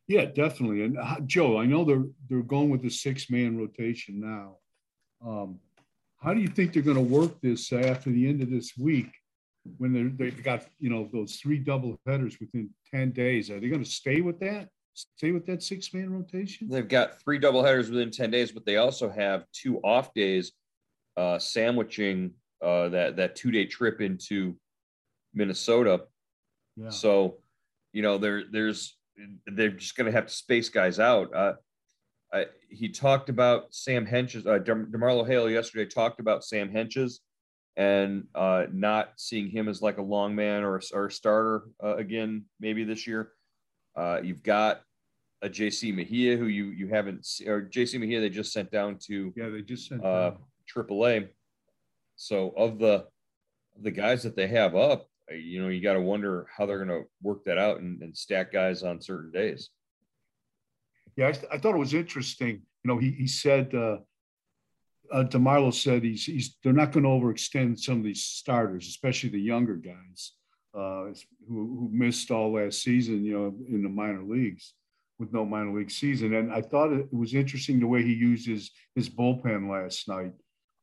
Yeah, 0.08 0.26
definitely. 0.26 0.84
And 0.84 0.98
uh, 0.98 1.22
Joe, 1.26 1.58
I 1.58 1.66
know 1.66 1.86
they're 1.86 2.06
they're 2.30 2.42
going 2.42 2.70
with 2.70 2.82
the 2.82 2.90
six 2.90 3.30
man 3.30 3.58
rotation 3.58 4.20
now. 4.20 4.58
Um, 5.26 5.60
how 6.18 6.34
do 6.34 6.42
you 6.42 6.48
think 6.48 6.74
they're 6.74 6.84
going 6.84 6.98
to 6.98 7.02
work 7.02 7.40
this 7.42 7.72
after 7.72 8.10
the 8.10 8.28
end 8.28 8.42
of 8.42 8.50
this 8.50 8.74
week? 8.78 9.10
when 9.78 10.16
they 10.18 10.26
have 10.26 10.44
got 10.44 10.66
you 10.80 10.90
know 10.90 11.10
those 11.14 11.38
three 11.38 11.58
double 11.58 11.98
headers 12.06 12.38
within 12.40 12.70
10 12.94 13.12
days 13.12 13.50
are 13.50 13.60
they 13.60 13.70
going 13.70 13.84
to 13.84 13.90
stay 13.90 14.22
with 14.22 14.40
that 14.40 14.68
stay 14.94 15.32
with 15.32 15.46
that 15.46 15.64
six 15.64 15.94
man 15.94 16.12
rotation 16.12 16.68
they've 16.70 16.88
got 16.88 17.20
three 17.22 17.40
double 17.40 17.64
headers 17.64 17.90
within 17.90 18.12
10 18.12 18.30
days 18.30 18.52
but 18.52 18.66
they 18.66 18.78
also 18.78 19.10
have 19.10 19.46
two 19.54 19.80
off 19.80 20.14
days 20.14 20.52
uh, 21.16 21.38
sandwiching 21.40 22.32
uh, 22.62 22.90
that 22.90 23.16
that 23.16 23.36
two 23.36 23.52
day 23.52 23.66
trip 23.66 24.02
into 24.02 24.56
minnesota 25.34 26.02
yeah. 26.76 26.90
so 26.90 27.38
you 27.94 28.02
know 28.02 28.18
there 28.18 28.44
there's 28.52 28.98
they're 29.48 29.70
just 29.70 29.96
going 29.96 30.06
to 30.06 30.12
have 30.12 30.28
to 30.28 30.34
space 30.34 30.70
guys 30.70 31.00
out 31.00 31.34
uh, 31.36 31.54
I, 32.34 32.48
he 32.68 32.90
talked 32.90 33.30
about 33.30 33.74
Sam 33.74 34.08
Hentges. 34.08 34.48
Uh, 34.48 34.60
DeMarlo 34.60 35.26
Hale 35.26 35.50
yesterday 35.50 35.86
talked 35.86 36.20
about 36.20 36.44
Sam 36.44 36.70
Hentges 36.70 37.20
and 37.78 38.26
uh, 38.34 38.66
not 38.72 39.14
seeing 39.18 39.50
him 39.50 39.70
as 39.70 39.82
like 39.82 40.00
a 40.00 40.04
long 40.04 40.36
man 40.36 40.64
or 40.64 40.78
a, 40.78 40.82
or 40.94 41.06
a 41.08 41.12
starter 41.12 41.64
uh, 41.84 41.96
again 41.98 42.46
maybe 42.60 42.84
this 42.84 43.06
year. 43.06 43.32
Uh, 43.96 44.20
you've 44.24 44.42
got 44.42 44.82
a 45.44 45.50
JC 45.50 45.94
Mejia 45.94 46.36
who 46.38 46.48
you 46.48 46.66
you 46.66 46.88
haven't 46.88 47.28
or 47.46 47.62
JC 47.62 48.00
Mejia 48.00 48.20
they 48.20 48.30
just 48.30 48.52
sent 48.52 48.72
down 48.72 48.98
to 49.08 49.32
yeah 49.36 49.50
they 49.50 49.62
just 49.62 49.88
sent 49.90 50.04
uh, 50.04 50.32
AAA. 50.74 51.30
So 52.16 52.54
of 52.58 52.80
the 52.80 53.06
the 53.80 53.92
guys 53.92 54.24
that 54.24 54.36
they 54.36 54.48
have 54.48 54.76
up, 54.76 55.08
you 55.32 55.62
know, 55.62 55.70
you 55.70 55.82
got 55.82 55.94
to 55.94 56.02
wonder 56.02 56.48
how 56.56 56.66
they're 56.66 56.84
going 56.84 57.02
to 57.02 57.08
work 57.22 57.44
that 57.46 57.58
out 57.58 57.80
and, 57.80 58.02
and, 58.02 58.16
stack 58.16 58.52
guys 58.52 58.84
on 58.84 59.02
certain 59.02 59.32
days. 59.32 59.70
Yeah, 61.16 61.28
I, 61.28 61.56
I, 61.56 61.58
thought 61.58 61.76
it 61.76 61.80
was 61.80 61.94
interesting. 61.94 62.62
You 62.84 62.88
know, 62.92 62.98
he 62.98 63.12
he 63.12 63.28
said 63.28 63.74
uh, 63.74 63.98
uh, 65.12 65.24
DeMarlo 65.24 65.74
said 65.74 66.04
he's 66.04 66.26
he's 66.26 66.58
they're 66.64 66.74
not 66.74 66.92
going 66.92 67.04
to 67.04 67.10
overextend 67.10 67.80
some 67.80 68.00
of 68.00 68.04
these 68.04 68.24
starters, 68.24 68.88
especially 68.88 69.30
the 69.30 69.40
younger 69.40 69.76
guys 69.76 70.34
uh, 70.74 71.14
who 71.48 71.78
who 71.78 71.90
missed 71.92 72.32
all 72.32 72.54
last 72.54 72.82
season. 72.82 73.24
You 73.24 73.34
know, 73.34 73.56
in 73.70 73.84
the 73.84 73.90
minor 73.90 74.24
leagues 74.24 74.74
with 75.20 75.34
no 75.34 75.46
minor 75.46 75.78
league 75.78 75.92
season. 75.92 76.34
And 76.34 76.52
I 76.52 76.62
thought 76.62 76.92
it 76.92 77.14
was 77.14 77.34
interesting 77.34 77.80
the 77.80 77.88
way 77.88 78.04
he 78.04 78.14
used 78.14 78.48
his 78.48 78.72
his 78.96 79.10
bullpen 79.10 79.70
last 79.70 80.08
night. 80.08 80.34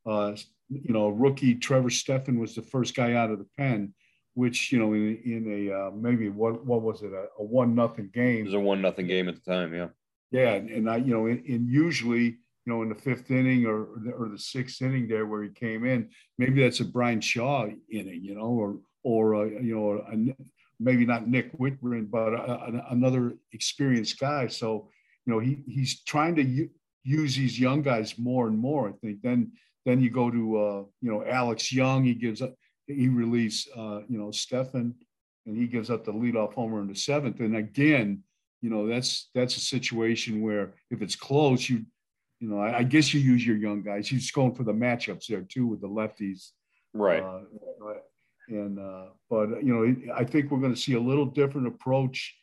Uh, 0.06 0.35
you 0.68 0.92
know, 0.92 1.09
rookie 1.09 1.56
Trevor 1.56 1.90
Stephan 1.90 2.38
was 2.38 2.54
the 2.54 2.62
first 2.62 2.94
guy 2.94 3.14
out 3.14 3.30
of 3.30 3.38
the 3.38 3.49
pen, 3.59 3.92
which 4.34 4.72
you 4.72 4.78
know 4.78 4.92
in 4.92 5.16
in 5.25 5.68
a 5.68 5.75
uh, 5.75 5.90
maybe 5.90 6.28
what 6.28 6.64
what 6.64 6.82
was 6.82 7.02
it 7.02 7.12
a, 7.12 7.26
a 7.38 7.44
one 7.44 7.75
nothing 7.75 8.10
game? 8.12 8.40
It 8.40 8.44
was 8.44 8.54
a 8.54 8.60
one 8.60 8.82
nothing 8.82 9.06
game 9.06 9.28
at 9.28 9.37
the 9.37 9.50
time, 9.50 9.75
yeah. 9.75 9.88
Yeah, 10.30 10.54
and 10.54 10.88
I 10.88 10.96
you 10.96 11.12
know 11.12 11.26
in, 11.26 11.44
in 11.44 11.66
usually 11.68 12.38
you 12.66 12.72
know, 12.72 12.82
in 12.82 12.88
the 12.88 12.94
fifth 12.94 13.30
inning 13.30 13.66
or 13.66 13.88
or 14.16 14.28
the 14.28 14.38
sixth 14.38 14.82
inning 14.82 15.08
there 15.08 15.26
where 15.26 15.42
he 15.42 15.49
came 15.49 15.84
in. 15.84 16.10
Maybe 16.38 16.62
that's 16.62 16.80
a 16.80 16.84
Bryan 16.84 17.20
Shaw 17.20 17.66
inning, 17.90 18.20
you 18.22 18.34
know, 18.34 18.42
or 18.42 18.78
or 19.02 19.34
uh, 19.34 19.44
you 19.44 19.75
know, 19.75 20.04
a, 20.12 20.37
maybe 20.78 21.06
not 21.06 21.26
Nick 21.26 21.56
Wittgren, 21.58 22.10
but 22.10 22.34
a, 22.34 22.52
a, 22.52 22.87
another 22.90 23.34
experienced 23.52 24.18
guy. 24.18 24.46
So 24.46 24.90
you 25.26 25.32
know, 25.32 25.38
he 25.38 25.62
he's 25.66 26.02
trying 26.02 26.37
to 26.37 26.42
u- 26.42 26.70
use 27.02 27.34
these 27.34 27.58
young 27.58 27.82
guys 27.82 28.18
more 28.18 28.46
and 28.46 28.58
more. 28.58 28.88
I 28.88 28.92
think 29.04 29.22
then 29.22 29.52
then 29.87 30.02
you 30.02 30.10
go 30.10 30.30
to 30.30 30.58
uh, 30.58 30.84
you 31.00 31.10
know 31.10 31.25
Alex 31.25 31.72
Young. 31.72 32.04
He 32.04 32.14
gives 32.14 32.42
up. 32.42 32.54
He 32.94 33.09
relieves 33.09 33.68
uh, 33.76 34.00
you 34.09 34.18
know 34.18 34.30
Stephan, 34.30 34.94
and 35.47 35.56
he 35.56 35.66
gives 35.66 35.90
up 35.90 36.04
the 36.04 36.12
leadoff 36.12 36.54
homer 36.54 36.80
in 36.80 36.88
the 36.88 36.94
seventh. 36.94 37.40
And 37.40 37.56
again, 37.56 38.23
you 38.61 38.70
know 38.70 38.87
that's 38.87 39.30
that's 39.35 39.56
a 39.56 39.61
situation 39.61 40.42
where 40.42 40.75
if 40.90 41.02
it's 41.02 41.16
close, 41.16 41.68
you 41.68 41.85
you 42.40 42.49
know, 42.49 42.59
I, 42.59 42.78
I, 42.78 42.82
guess 42.82 43.12
you 43.12 43.20
use 43.20 43.47
your 43.47 43.56
young 43.56 43.82
guys. 43.82 44.09
He's 44.09 44.30
going 44.30 44.54
for 44.54 44.64
the 44.64 44.73
matchups 44.73 45.26
there 45.26 45.42
too 45.42 45.66
with 45.66 45.82
the 45.82 45.88
lefties, 45.88 46.52
right? 46.94 47.23
Uh, 47.23 47.40
and 48.49 48.78
uh, 48.78 49.11
but 49.28 49.62
you 49.62 49.75
know, 49.75 50.12
I 50.14 50.25
think 50.25 50.50
we're 50.50 50.59
going 50.59 50.75
to 50.75 50.80
see 50.80 50.94
a 50.94 51.00
little 51.00 51.26
different 51.26 51.66
approach 51.66 52.35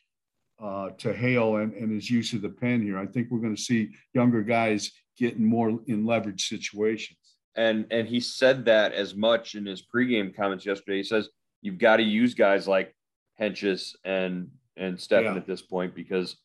uh, 0.62 0.90
to 0.98 1.12
Hale 1.12 1.56
and, 1.56 1.74
and 1.74 1.92
his 1.92 2.08
use 2.08 2.32
of 2.32 2.42
the 2.42 2.48
pen 2.48 2.80
here. 2.80 2.98
I 2.98 3.06
think 3.06 3.28
we're 3.30 3.40
going 3.40 3.56
to 3.56 3.60
see 3.60 3.90
younger 4.14 4.42
guys 4.42 4.92
getting 5.18 5.44
more 5.44 5.80
in 5.88 6.06
leverage 6.06 6.48
situations. 6.48 7.18
And 7.58 7.86
and 7.90 8.06
he 8.06 8.20
said 8.20 8.64
that 8.66 8.92
as 8.92 9.16
much 9.16 9.56
in 9.56 9.66
his 9.66 9.82
pregame 9.82 10.34
comments 10.34 10.64
yesterday. 10.64 10.98
He 10.98 11.02
says 11.02 11.28
you've 11.60 11.78
got 11.78 11.96
to 11.96 12.04
use 12.04 12.34
guys 12.34 12.68
like 12.68 12.94
Hentges 13.40 13.96
and 14.04 14.48
and 14.76 14.98
Stephan 14.98 15.32
yeah. 15.32 15.38
at 15.38 15.46
this 15.46 15.60
point 15.60 15.92
because 15.94 16.36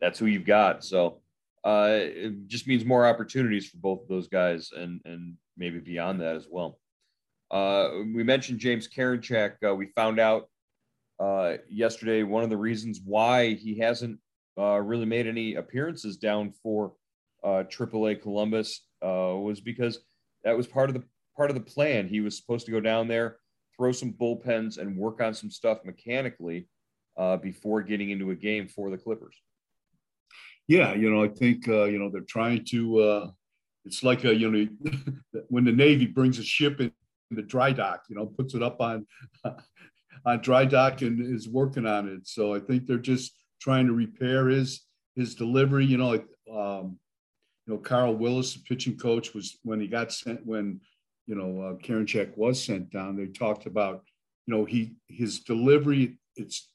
that's 0.00 0.18
who 0.18 0.26
you've 0.26 0.46
got. 0.46 0.84
So 0.84 1.20
uh, 1.64 1.88
it 1.90 2.46
just 2.46 2.68
means 2.68 2.84
more 2.84 3.04
opportunities 3.04 3.68
for 3.68 3.78
both 3.78 4.02
of 4.02 4.08
those 4.08 4.28
guys 4.28 4.70
and 4.74 5.00
and 5.04 5.36
maybe 5.56 5.80
beyond 5.80 6.20
that 6.20 6.36
as 6.36 6.46
well. 6.48 6.78
Uh, 7.50 7.88
we 8.14 8.22
mentioned 8.22 8.60
James 8.60 8.88
Karinchak. 8.88 9.54
Uh, 9.68 9.74
we 9.74 9.86
found 9.96 10.20
out 10.20 10.48
uh, 11.18 11.56
yesterday 11.68 12.22
one 12.22 12.44
of 12.44 12.50
the 12.50 12.56
reasons 12.56 13.00
why 13.04 13.54
he 13.54 13.76
hasn't 13.76 14.20
uh, 14.56 14.78
really 14.78 15.04
made 15.04 15.26
any 15.26 15.56
appearances 15.56 16.16
down 16.16 16.52
for 16.62 16.92
uh, 17.42 17.64
AAA 17.68 18.22
Columbus 18.22 18.86
uh, 19.02 19.34
was 19.36 19.60
because 19.60 19.98
that 20.44 20.56
was 20.56 20.66
part 20.66 20.90
of 20.90 20.94
the 20.94 21.04
part 21.36 21.50
of 21.50 21.54
the 21.54 21.62
plan. 21.62 22.08
He 22.08 22.20
was 22.20 22.36
supposed 22.36 22.66
to 22.66 22.72
go 22.72 22.80
down 22.80 23.08
there, 23.08 23.38
throw 23.76 23.92
some 23.92 24.12
bullpens, 24.12 24.78
and 24.78 24.96
work 24.96 25.20
on 25.20 25.34
some 25.34 25.50
stuff 25.50 25.78
mechanically 25.84 26.68
uh, 27.16 27.36
before 27.36 27.82
getting 27.82 28.10
into 28.10 28.30
a 28.30 28.36
game 28.36 28.68
for 28.68 28.90
the 28.90 28.98
Clippers 28.98 29.36
yeah, 30.70 30.94
you 30.94 31.10
know, 31.10 31.24
I 31.24 31.26
think 31.26 31.66
uh, 31.66 31.86
you 31.86 31.98
know 31.98 32.10
they're 32.10 32.20
trying 32.20 32.64
to. 32.66 32.98
Uh, 33.00 33.30
it's 33.84 34.04
like 34.04 34.24
a 34.24 34.32
you 34.32 34.48
know 34.48 34.92
when 35.48 35.64
the 35.64 35.72
Navy 35.72 36.06
brings 36.06 36.38
a 36.38 36.44
ship 36.44 36.80
in 36.80 36.92
the 37.32 37.42
dry 37.42 37.72
dock, 37.72 38.04
you 38.08 38.14
know, 38.14 38.26
puts 38.26 38.54
it 38.54 38.62
up 38.62 38.80
on 38.80 39.04
on 40.24 40.40
dry 40.42 40.64
dock 40.64 41.02
and 41.02 41.20
is 41.20 41.48
working 41.48 41.86
on 41.86 42.08
it. 42.08 42.28
So 42.28 42.54
I 42.54 42.60
think 42.60 42.86
they're 42.86 42.98
just 42.98 43.32
trying 43.60 43.88
to 43.88 43.94
repair 43.94 44.46
his 44.46 44.82
his 45.16 45.34
delivery. 45.34 45.86
You 45.86 45.98
know, 45.98 46.12
um, 46.56 46.98
know, 47.70 47.78
Carl 47.78 48.14
Willis, 48.14 48.54
the 48.54 48.60
pitching 48.60 48.96
coach, 48.96 49.34
was 49.34 49.58
when 49.62 49.80
he 49.80 49.86
got 49.86 50.12
sent 50.12 50.44
when 50.46 50.80
you 51.26 51.34
know 51.34 51.62
uh, 51.62 51.74
Karinchak 51.74 52.36
was 52.36 52.62
sent 52.62 52.90
down. 52.90 53.16
They 53.16 53.26
talked 53.26 53.66
about 53.66 54.02
you 54.46 54.54
know 54.54 54.64
he 54.64 54.94
his 55.08 55.40
delivery. 55.40 56.18
It's 56.36 56.68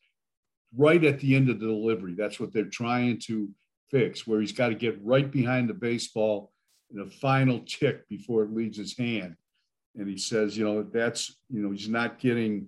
right 0.75 1.03
at 1.03 1.19
the 1.19 1.35
end 1.35 1.49
of 1.49 1.59
the 1.59 1.67
delivery. 1.67 2.15
That's 2.17 2.39
what 2.39 2.53
they're 2.53 2.65
trying 2.65 3.19
to 3.27 3.49
fix 3.89 4.25
where 4.25 4.41
he's 4.41 4.51
got 4.51 4.69
to 4.69 4.75
get 4.75 4.99
right 5.03 5.29
behind 5.29 5.69
the 5.69 5.73
baseball 5.73 6.51
in 6.93 7.01
a 7.01 7.05
final 7.05 7.59
tick 7.59 8.07
before 8.09 8.43
it 8.43 8.53
leaves 8.53 8.77
his 8.77 8.97
hand. 8.97 9.35
And 9.95 10.09
he 10.09 10.17
says, 10.17 10.57
you 10.57 10.65
know, 10.65 10.83
that's, 10.83 11.39
you 11.49 11.61
know, 11.61 11.71
he's 11.71 11.87
not 11.87 12.19
getting 12.19 12.67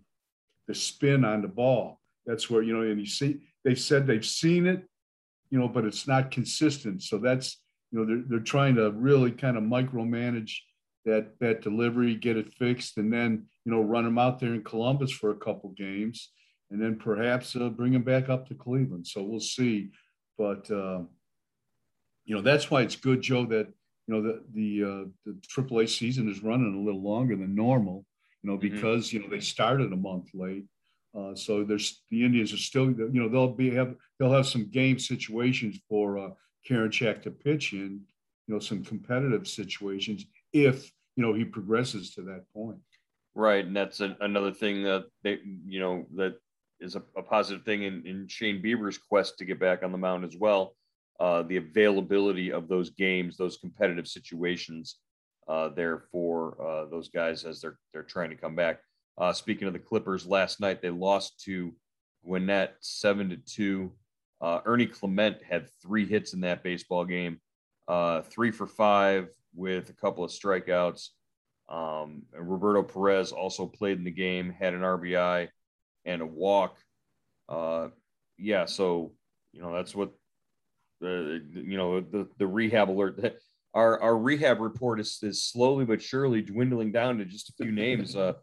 the 0.68 0.76
spin 0.76 1.26
on 1.26 1.42
the 1.42 1.48
ball. 1.48 2.00
That's 2.26 2.50
where, 2.50 2.62
you 2.62 2.74
know, 2.74 2.82
and 2.82 3.00
you 3.00 3.06
see, 3.06 3.42
they 3.64 3.76
said 3.76 4.08
they've 4.08 4.26
seen 4.26 4.66
it, 4.66 4.86
you 5.50 5.60
know, 5.60 5.68
but 5.68 5.86
it's 5.86 6.08
not 6.08 6.32
consistent. 6.32 7.04
So 7.04 7.18
that's, 7.18 7.62
you 7.92 8.00
know, 8.00 8.06
they're, 8.06 8.24
they're 8.28 8.40
trying 8.40 8.76
to 8.76 8.92
really 8.92 9.32
kind 9.32 9.58
of 9.58 9.64
micromanage 9.64 10.54
that, 11.06 11.40
that 11.40 11.62
delivery, 11.62 12.16
get 12.16 12.38
it 12.38 12.54
fixed, 12.54 12.98
and 12.98 13.12
then, 13.12 13.46
you 13.66 13.72
know, 13.72 13.82
run 13.82 14.04
them 14.04 14.18
out 14.18 14.40
there 14.40 14.54
in 14.54 14.64
Columbus 14.64 15.12
for 15.12 15.32
a 15.32 15.38
couple 15.38 15.70
games 15.72 16.32
and 16.72 16.82
then 16.82 16.98
perhaps 16.98 17.56
uh, 17.56 17.70
bring 17.70 17.94
them 17.94 18.04
back 18.04 18.30
up 18.30 18.48
to 18.48 18.56
Cleveland. 18.56 19.08
So 19.08 19.24
we'll 19.24 19.40
see. 19.40 19.90
But 20.38 20.70
uh, 20.70 21.02
you 22.26 22.36
know 22.36 22.42
that's 22.42 22.70
why 22.70 22.82
it's 22.82 22.96
good, 22.96 23.22
Joe, 23.22 23.46
that 23.46 23.68
you 24.08 24.14
know 24.14 24.22
the 24.22 24.44
the 24.54 24.84
uh, 24.84 25.06
the 25.26 25.38
AAA 25.56 25.90
season 25.90 26.30
is 26.30 26.44
running 26.44 26.76
a 26.76 26.84
little 26.84 27.04
longer 27.04 27.36
than 27.36 27.56
normal. 27.56 28.06
You 28.44 28.52
know 28.52 28.58
mm-hmm. 28.58 28.76
because 28.76 29.08
mm-hmm. 29.08 29.18
you 29.18 29.24
know 29.24 29.30
they 29.30 29.40
started 29.40 29.92
a 29.94 29.98
month 29.98 30.30
late. 30.34 30.66
Uh, 31.18 31.34
so 31.34 31.64
there's 31.64 32.04
the 32.12 32.24
Indians 32.24 32.54
are 32.54 32.58
still 32.58 32.86
you 32.86 33.10
know 33.14 33.30
they'll 33.30 33.54
be 33.54 33.74
have 33.74 33.96
they'll 34.20 34.34
have 34.34 34.48
some 34.48 34.70
game 34.70 35.00
situations 35.00 35.80
for 35.90 36.18
uh, 36.20 36.30
Karinchak 36.68 37.24
to 37.24 37.32
pitch 37.32 37.74
in. 37.74 38.02
You 38.48 38.54
know 38.54 38.60
some 38.60 38.84
competitive 38.84 39.46
situations 39.46 40.26
if 40.54 40.90
you 41.16 41.24
know 41.24 41.34
he 41.34 41.44
progresses 41.44 42.14
to 42.16 42.22
that 42.24 42.46
point. 42.54 42.78
Right, 43.36 43.66
and 43.66 43.76
that's 43.76 44.00
a, 44.00 44.16
another 44.22 44.52
thing 44.52 44.84
that 44.84 45.06
they 45.24 45.40
you 45.66 45.80
know 45.80 46.06
that 46.16 46.36
is 46.80 46.96
a, 46.96 47.04
a 47.16 47.22
positive 47.22 47.66
thing 47.66 47.84
in, 47.84 48.06
in 48.06 48.28
Shane 48.28 48.62
Bieber's 48.62 48.98
quest 48.98 49.38
to 49.38 49.46
get 49.46 49.60
back 49.60 49.84
on 49.84 49.92
the 49.92 49.98
mound 49.98 50.24
as 50.24 50.36
well. 50.38 50.76
Uh, 51.20 51.42
the 51.44 51.58
availability 51.58 52.52
of 52.52 52.68
those 52.68 52.92
games, 52.92 53.36
those 53.36 53.58
competitive 53.58 54.08
situations, 54.08 54.98
uh, 55.48 55.70
there 55.70 56.04
for 56.12 56.56
uh, 56.62 56.86
those 56.90 57.10
guys 57.10 57.44
as 57.44 57.62
they're 57.62 57.78
they're 57.94 58.04
trying 58.04 58.30
to 58.30 58.36
come 58.36 58.56
back. 58.56 58.80
Uh, 59.18 59.34
speaking 59.34 59.68
of 59.68 59.74
the 59.74 59.80
Clippers, 59.80 60.28
last 60.28 60.60
night 60.60 60.82
they 60.82 60.90
lost 60.90 61.42
to 61.44 61.74
Gwinnett 62.26 62.76
seven 62.82 63.30
to 63.30 63.38
two. 63.38 63.92
Uh, 64.40 64.60
Ernie 64.66 64.86
Clement 64.86 65.38
had 65.44 65.70
three 65.82 66.06
hits 66.06 66.34
in 66.34 66.42
that 66.42 66.64
baseball 66.64 67.06
game, 67.06 67.40
uh, 67.88 68.22
three 68.22 68.52
for 68.52 68.68
five 68.68 69.30
with 69.56 69.90
a 69.90 69.94
couple 69.94 70.24
of 70.24 70.32
strikeouts. 70.32 71.10
Um, 71.70 72.24
Roberto 72.34 72.84
Perez 72.84 73.32
also 73.32 73.66
played 73.66 73.98
in 73.98 74.04
the 74.04 74.12
game, 74.12 74.52
had 74.52 74.74
an 74.74 74.82
RBI 74.82 75.50
and 76.06 76.22
a 76.22 76.26
walk. 76.26 76.78
Uh, 77.50 77.90
yeah, 78.38 78.66
so 78.66 79.14
you 79.52 79.62
know 79.62 79.74
that's 79.74 79.96
what 79.96 80.12
the 81.02 81.44
you 81.54 81.78
know 81.78 82.00
the 82.00 82.28
the 82.38 82.48
rehab 82.48 82.90
alert. 82.90 83.20
Our 83.74 84.00
our 84.02 84.18
rehab 84.18 84.60
report 84.60 85.00
is, 85.00 85.20
is 85.22 85.44
slowly 85.44 85.86
but 85.86 86.02
surely 86.02 86.42
dwindling 86.42 86.92
down 86.92 87.18
to 87.18 87.26
just 87.26 87.50
a 87.50 87.64
few 87.64 87.72
names 87.72 88.16
uh, 88.16 88.34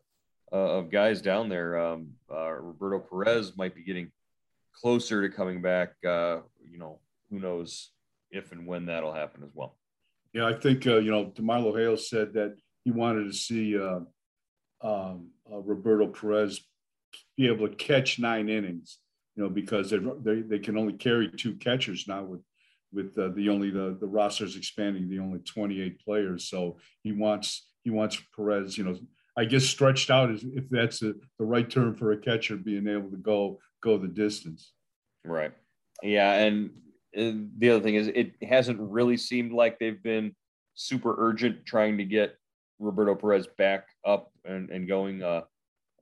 uh, 0.53 0.57
of 0.57 0.91
guys 0.91 1.23
down 1.23 1.49
there. 1.49 1.79
Um, 1.79 2.11
uh, 2.31 2.53
Roberto 2.53 3.01
Perez 3.01 3.57
might 3.57 3.75
be 3.75 3.83
getting 3.83 4.13
closer 4.81 5.27
to 5.27 5.35
coming 5.35 5.63
back. 5.63 5.91
Uh, 6.07 6.39
you 6.69 6.79
know, 6.79 7.01
who 7.31 7.39
knows 7.39 7.91
if 8.31 8.53
and 8.53 8.67
when 8.67 8.87
that'll 8.87 9.15
happen 9.15 9.43
as 9.45 9.51
well. 9.55 9.77
Yeah, 10.33 10.47
I 10.47 10.55
think 10.55 10.87
uh, 10.87 10.99
you 10.99 11.11
know 11.11 11.27
DeMarlo 11.27 11.79
Hale 11.79 11.97
said 11.97 12.35
that 12.35 12.57
he 12.85 12.91
wanted 12.91 13.25
to 13.25 13.33
see 13.33 13.79
uh, 13.79 14.01
um, 14.83 15.29
uh, 15.51 15.59
Roberto 15.59 16.09
Perez 16.09 16.61
be 17.37 17.47
able 17.47 17.69
to 17.69 17.75
catch 17.75 18.19
nine 18.19 18.49
innings, 18.49 18.99
you 19.37 19.43
know, 19.43 19.49
because 19.49 19.91
they 19.91 19.99
they, 19.99 20.41
they 20.41 20.59
can 20.59 20.77
only 20.77 20.95
carry 20.95 21.29
two 21.29 21.55
catchers 21.55 22.07
now 22.09 22.25
with 22.25 22.43
with 22.93 23.17
uh, 23.19 23.29
the 23.35 23.49
only 23.49 23.71
the 23.71 23.97
the 24.01 24.07
roster's 24.07 24.57
expanding 24.57 25.09
the 25.09 25.19
only 25.19 25.41
28 25.41 26.01
players. 26.05 26.49
So 26.49 26.79
he 27.03 27.13
wants 27.13 27.69
he 27.83 27.91
wants 27.91 28.21
Perez, 28.35 28.77
you 28.77 28.85
know, 28.85 28.97
I 29.37 29.45
guess 29.45 29.65
stretched 29.65 30.11
out 30.11 30.31
is 30.31 30.45
if 30.45 30.69
that's 30.71 31.03
a, 31.03 31.15
the 31.39 31.45
right 31.45 31.69
term 31.69 31.95
for 31.95 32.13
a 32.13 32.19
catcher 32.19 32.57
being 32.57 32.89
able 32.89 33.11
to 33.11 33.17
go 33.17 33.59
go 33.85 33.99
the 33.99 34.09
distance. 34.09 34.73
Right. 35.25 35.53
Yeah, 36.03 36.33
and, 36.33 36.71
the 37.17 37.71
other 37.71 37.81
thing 37.81 37.95
is 37.95 38.09
it 38.09 38.33
hasn't 38.43 38.81
really 38.81 39.17
seemed 39.17 39.53
like 39.53 39.79
they've 39.79 40.03
been 40.03 40.35
super 40.75 41.15
urgent 41.17 41.65
trying 41.65 41.97
to 41.99 42.05
get 42.05 42.37
Roberto 42.81 43.15
Perez 43.15 43.47
back 43.57 43.87
up 44.05 44.33
and, 44.45 44.69
and 44.71 44.89
going. 44.89 45.23
Uh, 45.23 45.43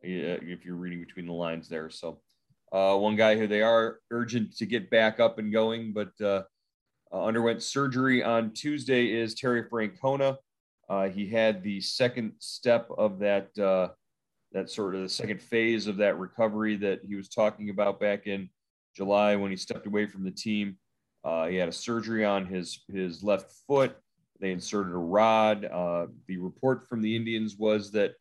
if 0.01 0.65
you're 0.65 0.77
reading 0.77 1.01
between 1.01 1.27
the 1.27 1.33
lines 1.35 1.69
there, 1.69 1.91
so 1.91 2.19
uh, 2.73 2.97
one 2.97 3.15
guy 3.15 3.37
who 3.37 3.47
they 3.47 3.61
are 3.61 3.99
urgent 4.11 4.57
to 4.57 4.65
get 4.65 4.89
back 4.89 5.21
up 5.21 5.39
and 5.39 5.53
going, 5.53 5.93
but 5.93 6.13
uh, 6.23 6.45
uh, 7.13 7.25
underwent 7.25 7.63
surgery 7.63 8.23
on 8.23 8.51
Tuesday 8.53 9.13
is 9.13 9.35
Terry 9.35 9.65
Francona. 9.65 10.39
Uh, 10.89 11.11
he 11.11 11.29
had 11.29 11.63
the 11.63 11.81
second 11.83 12.33
step 12.39 12.89
of 12.97 13.19
that 13.19 13.57
uh, 13.59 13.89
that 14.53 14.71
sort 14.71 14.95
of 14.95 15.03
the 15.03 15.09
second 15.09 15.41
phase 15.41 15.87
of 15.87 15.97
that 15.97 16.19
recovery 16.19 16.77
that 16.77 17.01
he 17.05 17.15
was 17.15 17.29
talking 17.29 17.71
about 17.71 18.01
back 18.01 18.27
in 18.27 18.49
July 18.95 19.37
when 19.37 19.51
he 19.51 19.57
stepped 19.57 19.87
away 19.87 20.07
from 20.07 20.25
the 20.25 20.31
team. 20.31 20.77
Uh, 21.25 21.47
he 21.47 21.57
had 21.57 21.69
a 21.69 21.73
surgery 21.73 22.25
on 22.25 22.47
his 22.47 22.83
his 22.93 23.23
left 23.23 23.53
foot. 23.67 23.97
They 24.41 24.51
inserted 24.51 24.93
a 24.93 24.99
rod. 24.99 25.65
Uh, 25.65 26.07
the 26.27 26.37
report 26.39 26.89
from 26.89 27.01
the 27.01 27.15
Indians 27.15 27.57
was 27.57 27.93
that 27.93 28.15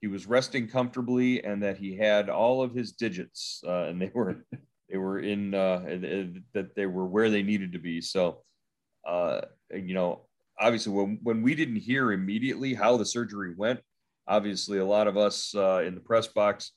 he 0.00 0.08
was 0.08 0.26
resting 0.26 0.68
comfortably 0.68 1.42
and 1.44 1.62
that 1.62 1.78
he 1.78 1.96
had 1.96 2.28
all 2.28 2.62
of 2.62 2.74
his 2.74 2.92
digits 2.92 3.62
uh, 3.66 3.84
and 3.84 4.00
they 4.00 4.10
were 4.14 4.44
they 4.90 4.98
were 4.98 5.20
in 5.20 5.54
uh, 5.54 5.80
that 6.52 6.74
they 6.74 6.86
were 6.86 7.06
where 7.06 7.30
they 7.30 7.42
needed 7.42 7.72
to 7.72 7.78
be. 7.78 8.00
So, 8.00 8.42
uh, 9.06 9.42
you 9.72 9.94
know, 9.94 10.26
obviously 10.58 10.92
when 10.92 11.20
when 11.22 11.42
we 11.42 11.54
didn't 11.54 11.76
hear 11.76 12.12
immediately 12.12 12.74
how 12.74 12.96
the 12.96 13.06
surgery 13.06 13.54
went, 13.56 13.80
obviously 14.28 14.78
a 14.78 14.84
lot 14.84 15.08
of 15.08 15.16
us 15.16 15.54
uh, 15.54 15.82
in 15.84 15.94
the 15.94 16.00
press 16.00 16.26
box 16.26 16.72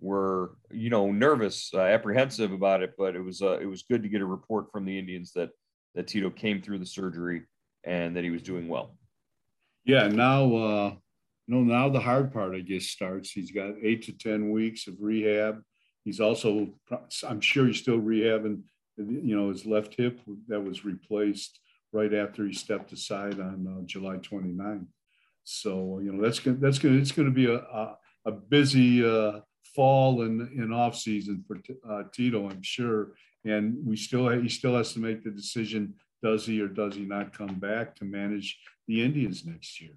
were 0.00 0.56
you 0.70 0.90
know 0.90 1.12
nervous, 1.12 1.70
uh, 1.74 1.80
apprehensive 1.80 2.52
about 2.52 2.82
it. 2.82 2.94
But 2.98 3.14
it 3.14 3.20
was 3.20 3.42
uh, 3.42 3.58
it 3.58 3.66
was 3.66 3.82
good 3.82 4.02
to 4.02 4.08
get 4.08 4.20
a 4.20 4.26
report 4.26 4.72
from 4.72 4.84
the 4.84 4.98
Indians 4.98 5.32
that 5.32 5.50
that 5.94 6.08
Tito 6.08 6.30
came 6.30 6.60
through 6.60 6.78
the 6.78 6.86
surgery 6.86 7.42
and 7.84 8.16
that 8.16 8.24
he 8.24 8.30
was 8.30 8.42
doing 8.42 8.68
well. 8.68 8.96
Yeah, 9.84 10.08
now 10.08 10.44
uh, 10.56 10.94
you 11.46 11.54
know 11.54 11.62
now 11.62 11.88
the 11.88 12.00
hard 12.00 12.32
part 12.32 12.54
I 12.54 12.60
guess 12.60 12.86
starts. 12.86 13.30
He's 13.30 13.52
got 13.52 13.74
eight 13.82 14.02
to 14.04 14.12
ten 14.12 14.50
weeks 14.50 14.88
of 14.88 14.94
rehab. 15.00 15.62
He's 16.04 16.20
also, 16.20 16.68
I'm 17.26 17.40
sure 17.40 17.66
he's 17.66 17.78
still 17.78 17.98
rehabbing, 17.98 18.62
you 18.98 19.36
know, 19.36 19.48
his 19.48 19.64
left 19.64 19.94
hip 19.94 20.20
that 20.48 20.60
was 20.60 20.84
replaced 20.84 21.58
right 21.92 22.12
after 22.12 22.46
he 22.46 22.52
stepped 22.52 22.92
aside 22.92 23.40
on 23.40 23.66
uh, 23.66 23.86
July 23.86 24.16
29th. 24.16 24.86
So 25.44 26.00
you 26.02 26.12
know 26.12 26.22
that's 26.22 26.40
gonna 26.40 26.56
that's 26.56 26.78
gonna 26.78 26.96
it's 26.96 27.12
gonna 27.12 27.30
be 27.30 27.46
a 27.46 27.56
a, 27.56 27.96
a 28.26 28.32
busy 28.32 29.04
uh, 29.04 29.40
fall 29.74 30.22
and 30.22 30.50
in 30.52 30.72
off 30.72 30.96
season 30.96 31.44
for 31.46 31.58
uh, 31.88 32.04
Tito, 32.12 32.48
I'm 32.48 32.62
sure. 32.62 33.12
And 33.44 33.76
we 33.84 33.96
still 33.96 34.28
he 34.28 34.48
still 34.48 34.76
has 34.76 34.94
to 34.94 35.00
make 35.00 35.22
the 35.22 35.30
decision: 35.30 35.94
does 36.22 36.46
he 36.46 36.60
or 36.60 36.68
does 36.68 36.94
he 36.94 37.02
not 37.02 37.36
come 37.36 37.58
back 37.58 37.94
to 37.96 38.04
manage 38.04 38.58
the 38.88 39.02
Indians 39.02 39.44
next 39.44 39.80
year? 39.80 39.92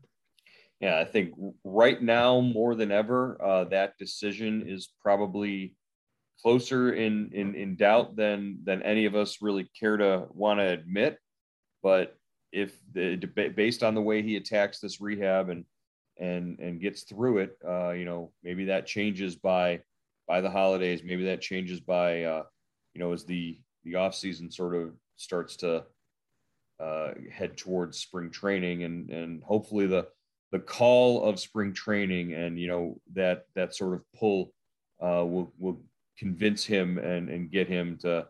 Yeah, 0.81 0.99
I 0.99 1.05
think 1.05 1.33
right 1.63 2.01
now 2.01 2.41
more 2.41 2.75
than 2.75 2.91
ever, 2.91 3.41
uh, 3.41 3.63
that 3.65 3.97
decision 3.97 4.67
is 4.67 4.89
probably 5.01 5.75
closer 6.41 6.93
in 6.93 7.31
in 7.33 7.55
in 7.55 7.75
doubt 7.77 8.15
than 8.15 8.59
than 8.63 8.83
any 8.83 9.05
of 9.05 9.15
us 9.15 9.41
really 9.41 9.69
care 9.79 9.97
to 9.97 10.27
want 10.29 10.59
to 10.59 10.67
admit. 10.67 11.17
But 11.81 12.16
if 12.51 12.77
the 12.93 13.15
based 13.55 13.83
on 13.83 13.95
the 13.95 14.01
way 14.01 14.21
he 14.21 14.35
attacks 14.35 14.79
this 14.79 15.01
rehab 15.01 15.49
and 15.49 15.65
and 16.19 16.59
and 16.59 16.81
gets 16.81 17.03
through 17.03 17.39
it, 17.39 17.57
uh, 17.67 17.91
you 17.91 18.05
know, 18.05 18.31
maybe 18.43 18.65
that 18.65 18.87
changes 18.87 19.35
by 19.35 19.81
by 20.27 20.41
the 20.41 20.49
holidays. 20.49 21.01
Maybe 21.03 21.25
that 21.25 21.41
changes 21.41 21.79
by 21.79 22.23
uh, 22.23 22.43
you 22.93 22.99
know 22.99 23.13
as 23.13 23.25
the 23.25 23.59
the 23.83 23.95
off 23.95 24.15
season 24.15 24.51
sort 24.51 24.75
of 24.75 24.93
starts 25.15 25.55
to 25.57 25.83
uh, 26.79 27.11
head 27.31 27.57
towards 27.57 27.97
spring 27.97 28.29
training 28.29 28.83
and 28.83 29.09
and 29.09 29.43
hopefully 29.43 29.87
the 29.87 30.07
the 30.51 30.59
call 30.59 31.23
of 31.23 31.39
spring 31.39 31.73
training 31.73 32.33
and 32.33 32.59
you 32.59 32.67
know 32.67 32.99
that 33.13 33.45
that 33.55 33.75
sort 33.75 33.93
of 33.93 34.01
pull 34.17 34.53
uh, 35.01 35.25
will 35.25 35.51
will 35.57 35.79
convince 36.17 36.63
him 36.63 36.97
and 36.97 37.29
and 37.29 37.51
get 37.51 37.67
him 37.67 37.97
to 37.97 38.27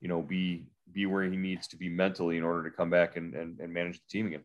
you 0.00 0.08
know 0.08 0.22
be 0.22 0.66
be 0.92 1.06
where 1.06 1.24
he 1.24 1.36
needs 1.36 1.68
to 1.68 1.76
be 1.76 1.88
mentally 1.88 2.36
in 2.36 2.42
order 2.42 2.68
to 2.68 2.76
come 2.76 2.90
back 2.90 3.16
and, 3.16 3.34
and, 3.34 3.58
and 3.60 3.72
manage 3.72 3.96
the 3.96 4.08
team 4.10 4.26
again. 4.26 4.44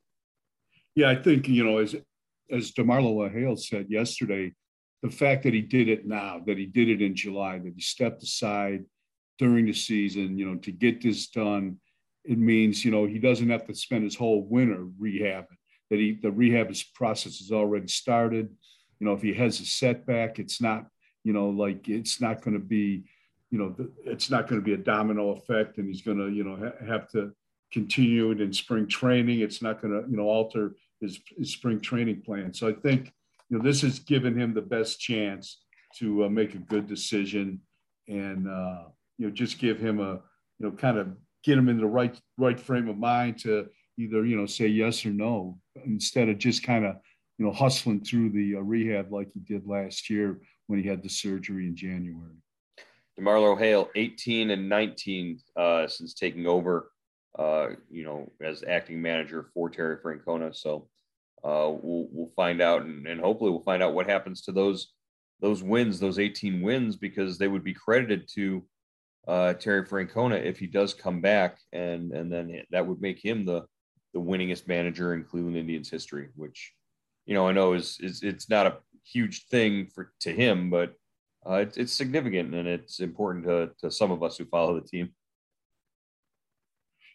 Yeah, 0.95 1.09
I 1.09 1.15
think, 1.15 1.47
you 1.47 1.63
know, 1.63 1.79
as 1.79 1.95
as 2.51 2.71
DeMarlo 2.71 3.31
Hale 3.31 3.55
said 3.55 3.87
yesterday, 3.89 4.53
the 5.01 5.09
fact 5.09 5.43
that 5.43 5.53
he 5.53 5.61
did 5.61 5.89
it 5.89 6.05
now, 6.05 6.41
that 6.45 6.57
he 6.57 6.65
did 6.65 6.89
it 6.89 7.01
in 7.01 7.15
July, 7.15 7.57
that 7.57 7.73
he 7.75 7.81
stepped 7.81 8.21
aside 8.21 8.85
during 9.39 9.65
the 9.65 9.73
season, 9.73 10.37
you 10.37 10.45
know, 10.45 10.55
to 10.59 10.71
get 10.71 11.01
this 11.01 11.27
done, 11.27 11.77
it 12.23 12.37
means, 12.37 12.85
you 12.85 12.91
know, 12.91 13.05
he 13.05 13.19
doesn't 13.19 13.49
have 13.49 13.65
to 13.65 13.73
spend 13.73 14.03
his 14.03 14.15
whole 14.15 14.43
winter 14.43 14.85
rehabbing, 15.01 15.57
that 15.89 15.99
he 15.99 16.19
the 16.21 16.31
rehab 16.31 16.73
process 16.93 17.39
has 17.39 17.51
already 17.51 17.87
started. 17.87 18.49
You 18.99 19.07
know, 19.07 19.13
if 19.13 19.21
he 19.21 19.33
has 19.33 19.59
a 19.59 19.65
setback, 19.65 20.39
it's 20.39 20.61
not, 20.61 20.87
you 21.23 21.33
know, 21.33 21.49
like 21.49 21.89
it's 21.89 22.21
not 22.21 22.41
going 22.41 22.53
to 22.53 22.63
be 22.63 23.05
you 23.53 23.59
know, 23.59 23.75
it's 24.03 24.31
not 24.31 24.47
going 24.47 24.59
to 24.59 24.65
be 24.65 24.73
a 24.73 24.77
domino 24.77 25.29
effect 25.29 25.77
and 25.77 25.87
he's 25.87 26.01
going 26.01 26.17
to, 26.17 26.27
you 26.27 26.43
know, 26.43 26.55
ha- 26.55 26.85
have 26.87 27.07
to 27.09 27.31
continue 27.71 28.31
it 28.31 28.41
in 28.41 28.51
spring 28.51 28.87
training. 28.87 29.41
It's 29.41 29.61
not 29.61 29.79
going 29.79 29.93
to, 29.93 30.09
you 30.09 30.17
know, 30.17 30.23
alter 30.23 30.75
his, 30.99 31.19
his 31.37 31.51
spring 31.51 31.79
training 31.79 32.23
plan. 32.23 32.51
So 32.51 32.67
I 32.67 32.73
think, 32.73 33.13
you 33.49 33.57
know, 33.57 33.63
this 33.63 33.81
has 33.81 33.99
given 33.99 34.35
him 34.35 34.55
the 34.55 34.63
best 34.63 34.99
chance 34.99 35.61
to 35.97 36.25
uh, 36.25 36.29
make 36.29 36.55
a 36.55 36.57
good 36.57 36.87
decision 36.87 37.61
and, 38.07 38.49
uh, 38.49 38.85
you 39.19 39.27
know, 39.27 39.31
just 39.31 39.59
give 39.59 39.77
him 39.77 39.99
a, 39.99 40.13
you 40.57 40.65
know, 40.65 40.71
kind 40.71 40.97
of 40.97 41.09
get 41.43 41.55
him 41.55 41.69
in 41.69 41.77
the 41.77 41.85
right, 41.85 42.19
right 42.39 42.59
frame 42.59 42.89
of 42.89 42.97
mind 42.97 43.37
to 43.41 43.67
either, 43.99 44.25
you 44.25 44.35
know, 44.35 44.47
say 44.47 44.65
yes 44.65 45.05
or 45.05 45.11
no, 45.11 45.59
instead 45.85 46.27
of 46.27 46.39
just 46.39 46.63
kind 46.63 46.85
of, 46.85 46.95
you 47.37 47.45
know, 47.45 47.51
hustling 47.51 48.03
through 48.03 48.31
the 48.31 48.55
uh, 48.55 48.61
rehab 48.61 49.11
like 49.11 49.29
he 49.31 49.41
did 49.41 49.67
last 49.67 50.09
year 50.09 50.41
when 50.65 50.81
he 50.81 50.89
had 50.89 51.03
the 51.03 51.09
surgery 51.09 51.67
in 51.67 51.75
January. 51.75 52.33
DeMarlo 53.19 53.57
Hale, 53.57 53.89
18 53.95 54.51
and 54.51 54.67
19 54.67 55.39
uh, 55.55 55.87
since 55.87 56.13
taking 56.13 56.47
over, 56.47 56.91
uh, 57.37 57.69
you 57.89 58.03
know, 58.03 58.31
as 58.41 58.63
acting 58.67 59.01
manager 59.01 59.49
for 59.53 59.69
Terry 59.69 59.97
Francona. 59.97 60.55
So 60.55 60.87
uh, 61.43 61.69
we'll 61.69 62.07
we'll 62.11 62.31
find 62.35 62.61
out, 62.61 62.83
and, 62.83 63.05
and 63.05 63.19
hopefully 63.19 63.51
we'll 63.51 63.61
find 63.61 63.83
out 63.83 63.93
what 63.93 64.09
happens 64.09 64.41
to 64.43 64.51
those 64.51 64.93
those 65.41 65.61
wins, 65.61 65.99
those 65.99 66.19
18 66.19 66.61
wins, 66.61 66.95
because 66.95 67.37
they 67.37 67.49
would 67.49 67.63
be 67.63 67.73
credited 67.73 68.29
to 68.33 68.63
uh, 69.27 69.53
Terry 69.53 69.85
Francona 69.85 70.41
if 70.41 70.57
he 70.57 70.67
does 70.67 70.93
come 70.93 71.21
back, 71.21 71.57
and 71.71 72.11
and 72.13 72.31
then 72.31 72.63
that 72.71 72.85
would 72.85 73.01
make 73.01 73.23
him 73.23 73.45
the 73.45 73.65
the 74.13 74.19
winningest 74.19 74.67
manager 74.67 75.13
in 75.13 75.23
Cleveland 75.23 75.57
Indians 75.57 75.89
history, 75.89 76.29
which 76.35 76.73
you 77.25 77.33
know 77.33 77.47
I 77.47 77.51
know 77.51 77.73
is 77.73 77.97
is 78.01 78.23
it's 78.23 78.49
not 78.49 78.67
a 78.67 78.77
huge 79.05 79.47
thing 79.47 79.87
for 79.93 80.13
to 80.21 80.31
him, 80.33 80.69
but 80.69 80.93
uh, 81.49 81.55
it's, 81.55 81.77
it's 81.77 81.93
significant 81.93 82.53
and 82.53 82.67
it's 82.67 82.99
important 82.99 83.45
to, 83.45 83.71
to 83.79 83.91
some 83.91 84.11
of 84.11 84.23
us 84.23 84.37
who 84.37 84.45
follow 84.45 84.79
the 84.79 84.87
team. 84.87 85.09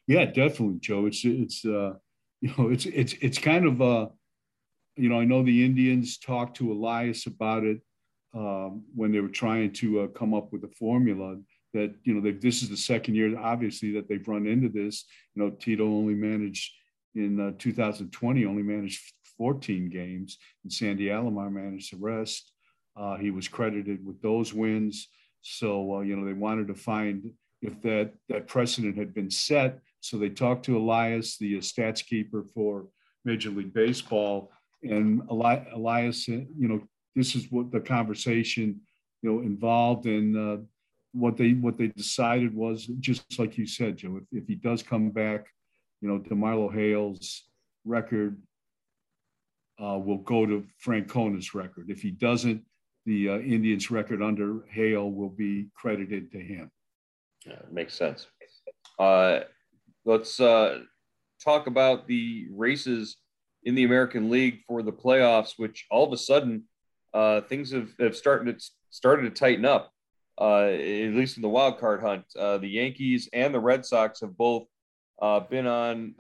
Yeah, 0.07 0.25
definitely, 0.25 0.79
Joe. 0.81 1.07
It's 1.07 1.25
it's 1.25 1.64
uh, 1.64 1.93
you 2.41 2.53
know 2.57 2.69
it's 2.71 2.87
it's 2.87 3.12
it's 3.21 3.38
kind 3.38 3.67
of 3.67 3.83
uh, 3.83 4.09
you 4.97 5.09
know 5.09 5.21
I 5.21 5.25
know 5.25 5.43
the 5.43 5.64
Indians 5.64 6.19
talked 6.19 6.57
to 6.57 6.73
Elias 6.73 7.27
about 7.27 7.64
it 7.64 7.81
um, 8.35 8.85
when 8.95 9.12
they 9.12 9.21
were 9.21 9.29
trying 9.29 9.73
to 9.75 10.01
uh, 10.01 10.07
come 10.09 10.35
up 10.35 10.53
with 10.53 10.64
a 10.64 10.75
formula 10.79 11.37
that 11.75 11.95
you 12.05 12.14
know 12.14 12.33
this 12.41 12.62
is 12.62 12.71
the 12.71 12.77
second 12.77 13.14
year 13.14 13.38
obviously 13.38 13.93
that 13.93 14.09
they've 14.09 14.27
run 14.27 14.47
into 14.47 14.69
this. 14.69 15.05
You 15.35 15.43
know, 15.43 15.51
Tito 15.51 15.85
only 15.85 16.14
managed 16.14 16.73
in 17.14 17.41
uh, 17.41 17.53
2020 17.59 18.45
only 18.47 18.62
managed 18.62 19.12
14 19.37 19.88
games, 19.91 20.38
and 20.64 20.73
Sandy 20.73 21.07
Alomar 21.07 21.53
managed 21.53 21.93
the 21.93 21.99
rest. 21.99 22.53
Uh, 22.99 23.17
he 23.17 23.31
was 23.31 23.47
credited 23.47 24.05
with 24.05 24.21
those 24.23 24.53
wins. 24.53 25.09
So, 25.43 25.97
uh, 25.97 26.01
you 26.01 26.17
know, 26.17 26.27
they 26.27 26.33
wanted 26.33 26.67
to 26.69 26.75
find 26.75 27.31
if 27.63 27.81
that, 27.83 28.13
that 28.29 28.47
precedent 28.47 28.97
had 28.97 29.15
been 29.15 29.31
set. 29.31 29.81
So 30.01 30.17
they 30.17 30.31
talked 30.31 30.65
to 30.67 30.77
Elias, 30.77 31.37
the 31.39 31.57
uh, 31.57 31.61
stats 31.61 32.05
keeper 32.05 32.45
for 32.55 32.87
Major 33.25 33.51
League 33.51 33.75
Baseball. 33.75 34.51
And 34.83 35.23
Eli- 35.31 35.65
Elias, 35.75 36.29
you 36.29 36.47
know, 36.57 36.81
this 37.15 37.35
is 37.35 37.51
what 37.51 37.73
the 37.73 37.81
conversation, 37.81 38.81
you 39.23 39.31
know, 39.31 39.41
involved. 39.41 40.07
And 40.07 40.37
uh, 40.37 40.63
what 41.13 41.37
they 41.37 41.53
what 41.53 41.77
they 41.77 41.89
decided 41.89 42.55
was 42.55 42.87
just 43.01 43.39
like 43.39 43.59
you 43.59 43.67
said, 43.67 43.97
Joe, 43.97 44.19
if, 44.19 44.43
if 44.43 44.49
he 44.49 44.55
does 44.55 44.83
come 44.83 45.11
back, 45.11 45.47
you 46.01 46.09
know, 46.09 46.19
DeMarlo 46.21 46.73
Hale's 46.73 47.45
record 47.85 48.41
uh, 49.83 49.99
will 49.99 50.19
go 50.19 50.47
to 50.47 50.65
Francona's 50.79 51.55
record. 51.55 51.91
If 51.91 52.03
he 52.03 52.11
doesn't, 52.11 52.63
the 53.09 53.29
uh, 53.31 53.38
Indians 53.38 53.90
record 53.90 54.23
under 54.23 54.61
Hale 54.71 55.11
will 55.11 55.31
be 55.31 55.68
credited 55.75 56.31
to 56.33 56.38
him. 56.38 56.71
Yeah, 57.47 57.62
makes 57.73 57.94
sense. 57.94 58.27
Uh, 58.99 59.40
let's 60.05 60.38
uh, 60.38 60.81
talk 61.42 61.66
about 61.66 62.07
the 62.07 62.47
races 62.51 63.16
in 63.64 63.75
the 63.75 63.85
American 63.85 64.29
League 64.29 64.61
for 64.66 64.83
the 64.83 64.92
playoffs, 64.92 65.55
which 65.57 65.87
all 65.90 66.07
of 66.07 66.12
a 66.12 66.18
sudden 66.18 66.64
uh, 67.14 67.40
things 67.40 67.73
have, 67.73 67.88
have 67.99 68.14
started 68.14 68.59
to 68.59 68.71
started 68.90 69.23
to 69.23 69.31
tighten 69.31 69.64
up. 69.64 69.90
Uh, 70.38 70.66
at 70.66 71.14
least 71.14 71.37
in 71.37 71.42
the 71.42 71.49
wild 71.49 71.79
card 71.79 72.01
hunt, 72.01 72.25
uh, 72.38 72.59
the 72.59 72.68
Yankees 72.68 73.29
and 73.33 73.53
the 73.53 73.59
Red 73.59 73.85
Sox 73.85 74.21
have 74.21 74.37
both 74.37 74.66
been 75.49 75.66
on 75.66 76.14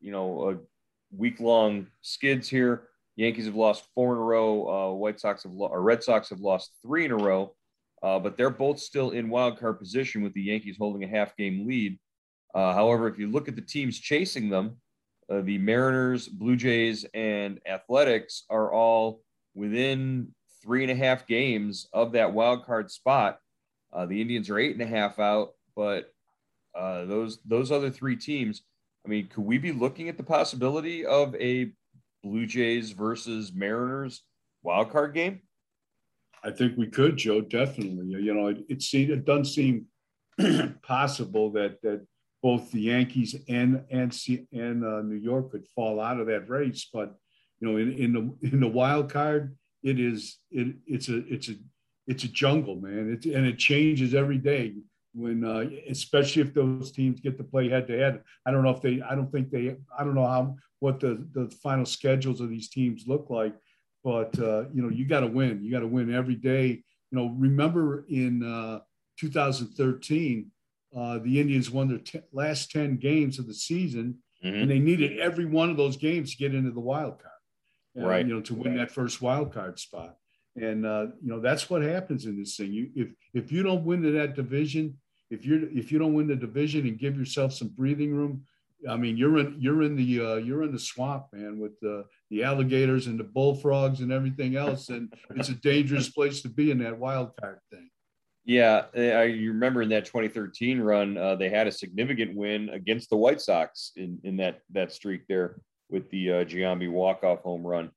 you 0.00 0.12
know 0.12 0.50
a 0.50 1.16
week 1.16 1.38
long 1.38 1.86
skids 2.02 2.48
here. 2.48 2.88
Yankees 3.18 3.46
have 3.46 3.56
lost 3.56 3.84
four 3.94 4.12
in 4.14 4.18
a 4.18 4.22
row. 4.22 4.68
Uh, 4.68 4.94
White 4.94 5.18
Sox 5.18 5.42
have 5.42 5.52
lo- 5.52 5.68
or 5.68 5.82
Red 5.82 6.02
Sox 6.02 6.30
have 6.30 6.40
lost 6.40 6.72
three 6.82 7.04
in 7.04 7.10
a 7.10 7.16
row, 7.16 7.54
but 8.00 8.36
they're 8.36 8.48
both 8.48 8.78
still 8.78 9.10
in 9.10 9.28
wild 9.28 9.58
card 9.58 9.78
position 9.78 10.22
with 10.22 10.32
the 10.34 10.42
Yankees 10.42 10.76
holding 10.78 11.02
a 11.02 11.08
half 11.08 11.36
game 11.36 11.66
lead. 11.66 11.98
however, 12.54 13.08
if 13.08 13.18
you 13.18 13.28
look 13.28 13.48
at 13.48 13.56
the 13.56 13.62
teams 13.62 13.98
chasing 13.98 14.48
them, 14.48 14.76
the 15.28 15.58
Mariners, 15.58 16.28
Blue 16.28 16.56
Jays, 16.56 17.04
and 17.12 17.60
Athletics 17.66 18.44
are 18.48 18.72
all 18.72 19.20
within 19.54 20.32
three 20.62 20.82
and 20.82 20.92
a 20.92 20.94
half 20.94 21.26
games 21.26 21.88
of 21.92 22.12
that 22.12 22.32
wild 22.32 22.64
card 22.64 22.90
spot. 22.90 23.38
Uh, 23.92 24.06
the 24.06 24.20
Indians 24.20 24.50
are 24.50 24.58
eight 24.58 24.72
and 24.72 24.82
a 24.82 24.86
half 24.86 25.18
out, 25.18 25.54
but 25.74 26.12
uh, 26.78 27.04
those 27.04 27.38
those 27.44 27.72
other 27.72 27.90
three 27.90 28.16
teams. 28.16 28.62
I 29.04 29.08
mean, 29.08 29.28
could 29.28 29.44
we 29.44 29.58
be 29.58 29.72
looking 29.72 30.08
at 30.08 30.16
the 30.16 30.22
possibility 30.22 31.06
of 31.06 31.34
a 31.36 31.72
Blue 32.22 32.46
Jays 32.46 32.92
versus 32.92 33.52
Mariners 33.54 34.22
wild 34.62 34.90
card 34.90 35.14
game? 35.14 35.40
I 36.42 36.50
think 36.50 36.76
we 36.76 36.86
could, 36.86 37.16
Joe. 37.16 37.40
Definitely. 37.40 38.22
You 38.22 38.34
know, 38.34 38.48
it 38.48 38.64
it, 38.68 38.82
seemed, 38.82 39.10
it 39.10 39.24
doesn't 39.24 39.46
seem 39.46 39.86
possible 40.82 41.50
that 41.52 41.82
that 41.82 42.06
both 42.42 42.70
the 42.70 42.80
Yankees 42.80 43.34
and 43.48 43.84
and 43.90 44.16
and 44.52 44.84
uh, 44.84 45.02
New 45.02 45.16
York 45.16 45.50
could 45.50 45.66
fall 45.74 46.00
out 46.00 46.20
of 46.20 46.28
that 46.28 46.48
race, 46.48 46.88
but 46.92 47.16
you 47.60 47.68
know, 47.68 47.76
in, 47.76 47.92
in 47.92 48.12
the 48.12 48.48
in 48.48 48.60
the 48.60 48.68
wild 48.68 49.10
card, 49.10 49.56
it 49.82 49.98
is 49.98 50.38
it 50.50 50.76
it's 50.86 51.08
a 51.08 51.18
it's 51.32 51.48
a 51.48 51.54
it's 52.06 52.24
a 52.24 52.28
jungle, 52.28 52.76
man. 52.76 53.12
It's 53.12 53.26
and 53.26 53.46
it 53.46 53.58
changes 53.58 54.14
every 54.14 54.38
day. 54.38 54.74
When 55.18 55.44
uh, 55.44 55.64
especially 55.88 56.42
if 56.42 56.54
those 56.54 56.92
teams 56.92 57.20
get 57.20 57.36
to 57.38 57.44
play 57.44 57.68
head 57.68 57.86
to 57.88 57.98
head, 57.98 58.22
I 58.46 58.50
don't 58.50 58.62
know 58.62 58.70
if 58.70 58.80
they. 58.80 59.02
I 59.02 59.14
don't 59.14 59.30
think 59.30 59.50
they. 59.50 59.76
I 59.96 60.04
don't 60.04 60.14
know 60.14 60.26
how 60.26 60.56
what 60.80 61.00
the 61.00 61.26
the 61.32 61.50
final 61.62 61.86
schedules 61.86 62.40
of 62.40 62.50
these 62.50 62.68
teams 62.68 63.04
look 63.06 63.26
like, 63.28 63.54
but 64.04 64.38
uh, 64.38 64.64
you 64.72 64.82
know 64.82 64.88
you 64.88 65.04
got 65.06 65.20
to 65.20 65.26
win. 65.26 65.62
You 65.62 65.70
got 65.70 65.80
to 65.80 65.86
win 65.86 66.14
every 66.14 66.36
day. 66.36 66.82
You 67.10 67.18
know, 67.18 67.34
remember 67.38 68.04
in 68.08 68.42
uh, 68.42 68.80
2013, 69.18 70.50
uh, 70.94 71.18
the 71.18 71.40
Indians 71.40 71.70
won 71.70 71.88
their 71.88 71.98
t- 71.98 72.20
last 72.32 72.70
10 72.70 72.98
games 72.98 73.38
of 73.38 73.46
the 73.46 73.54
season, 73.54 74.18
mm-hmm. 74.44 74.54
and 74.54 74.70
they 74.70 74.78
needed 74.78 75.18
every 75.18 75.46
one 75.46 75.70
of 75.70 75.78
those 75.78 75.96
games 75.96 76.32
to 76.32 76.36
get 76.36 76.54
into 76.54 76.70
the 76.70 76.80
wild 76.80 77.18
card 77.18 77.32
right. 78.06 78.26
you 78.26 78.34
know, 78.34 78.40
to 78.42 78.54
win 78.54 78.76
that 78.76 78.90
first 78.90 79.20
wild 79.20 79.52
card 79.52 79.78
spot. 79.78 80.16
And 80.56 80.84
uh, 80.84 81.06
you 81.22 81.30
know, 81.30 81.40
that's 81.40 81.70
what 81.70 81.82
happens 81.82 82.26
in 82.26 82.38
this 82.38 82.56
thing. 82.56 82.72
You 82.72 82.90
if 82.94 83.08
if 83.32 83.52
you 83.52 83.62
don't 83.62 83.84
win 83.84 84.02
to 84.02 84.10
that 84.12 84.34
division, 84.34 84.98
if 85.30 85.44
you're 85.44 85.68
if 85.70 85.92
you 85.92 85.98
don't 85.98 86.14
win 86.14 86.26
the 86.26 86.36
division 86.36 86.86
and 86.86 86.98
give 86.98 87.16
yourself 87.16 87.52
some 87.52 87.68
breathing 87.68 88.14
room, 88.14 88.44
I 88.88 88.96
mean, 88.96 89.16
you're 89.16 89.38
in 89.38 89.56
you're 89.58 89.82
in 89.82 89.96
the 89.96 90.20
uh, 90.20 90.34
you're 90.36 90.62
in 90.62 90.72
the 90.72 90.78
swamp, 90.78 91.26
man, 91.32 91.58
with 91.58 91.78
the 91.80 92.04
the 92.30 92.44
alligators 92.44 93.06
and 93.06 93.18
the 93.18 93.24
bullfrogs 93.24 94.00
and 94.00 94.12
everything 94.12 94.56
else, 94.56 94.88
and 94.88 95.12
it's 95.34 95.48
a 95.48 95.54
dangerous 95.54 96.08
place 96.08 96.42
to 96.42 96.48
be 96.48 96.70
in 96.70 96.78
that 96.78 96.98
wild 96.98 97.32
card 97.40 97.58
thing. 97.70 97.90
Yeah, 98.44 98.84
I 98.94 99.24
you 99.24 99.52
remember 99.52 99.82
in 99.82 99.88
that 99.90 100.06
2013 100.06 100.80
run, 100.80 101.18
uh, 101.18 101.34
they 101.34 101.50
had 101.50 101.66
a 101.66 101.72
significant 101.72 102.36
win 102.36 102.70
against 102.70 103.10
the 103.10 103.16
White 103.16 103.40
Sox 103.40 103.92
in 103.96 104.18
in 104.24 104.36
that 104.38 104.60
that 104.72 104.92
streak 104.92 105.26
there 105.28 105.60
with 105.90 106.08
the 106.10 106.30
uh, 106.30 106.44
Giambi 106.44 106.90
walk-off 106.90 107.40
home 107.40 107.66
run. 107.66 107.90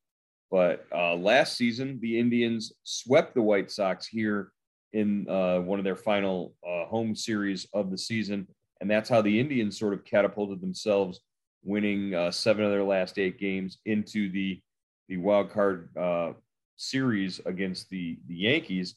But 0.49 0.85
uh, 0.93 1.15
last 1.15 1.55
season, 1.55 1.99
the 2.01 2.19
Indians 2.19 2.73
swept 2.83 3.35
the 3.35 3.41
White 3.41 3.71
Sox 3.71 4.07
here 4.07 4.51
in 4.93 5.27
uh, 5.30 5.60
one 5.60 5.80
of 5.80 5.86
their 5.86 5.95
final 5.95 6.54
uh, 6.67 6.86
home 6.86 7.15
series 7.15 7.67
of 7.73 7.91
the 7.91 7.97
season, 7.97 8.47
and 8.80 8.89
that's 8.89 9.10
how 9.10 9.21
the 9.21 9.39
Indians 9.39 9.77
sort 9.77 9.93
of 9.93 10.04
catapulted 10.04 10.62
themselves, 10.62 11.21
winning 11.63 12.13
uh, 12.13 12.32
seven 12.32 12.65
of 12.65 12.71
their 12.71 12.84
last 12.84 13.17
eight 13.17 13.39
games 13.39 13.77
into 13.86 14.30
the 14.32 14.62
the 15.08 15.17
wild 15.17 15.51
card 15.51 15.89
uh, 15.97 16.34
series 16.77 17.39
against 17.45 17.89
the 17.89 18.17
the 18.27 18.36
Yankees. 18.36 18.95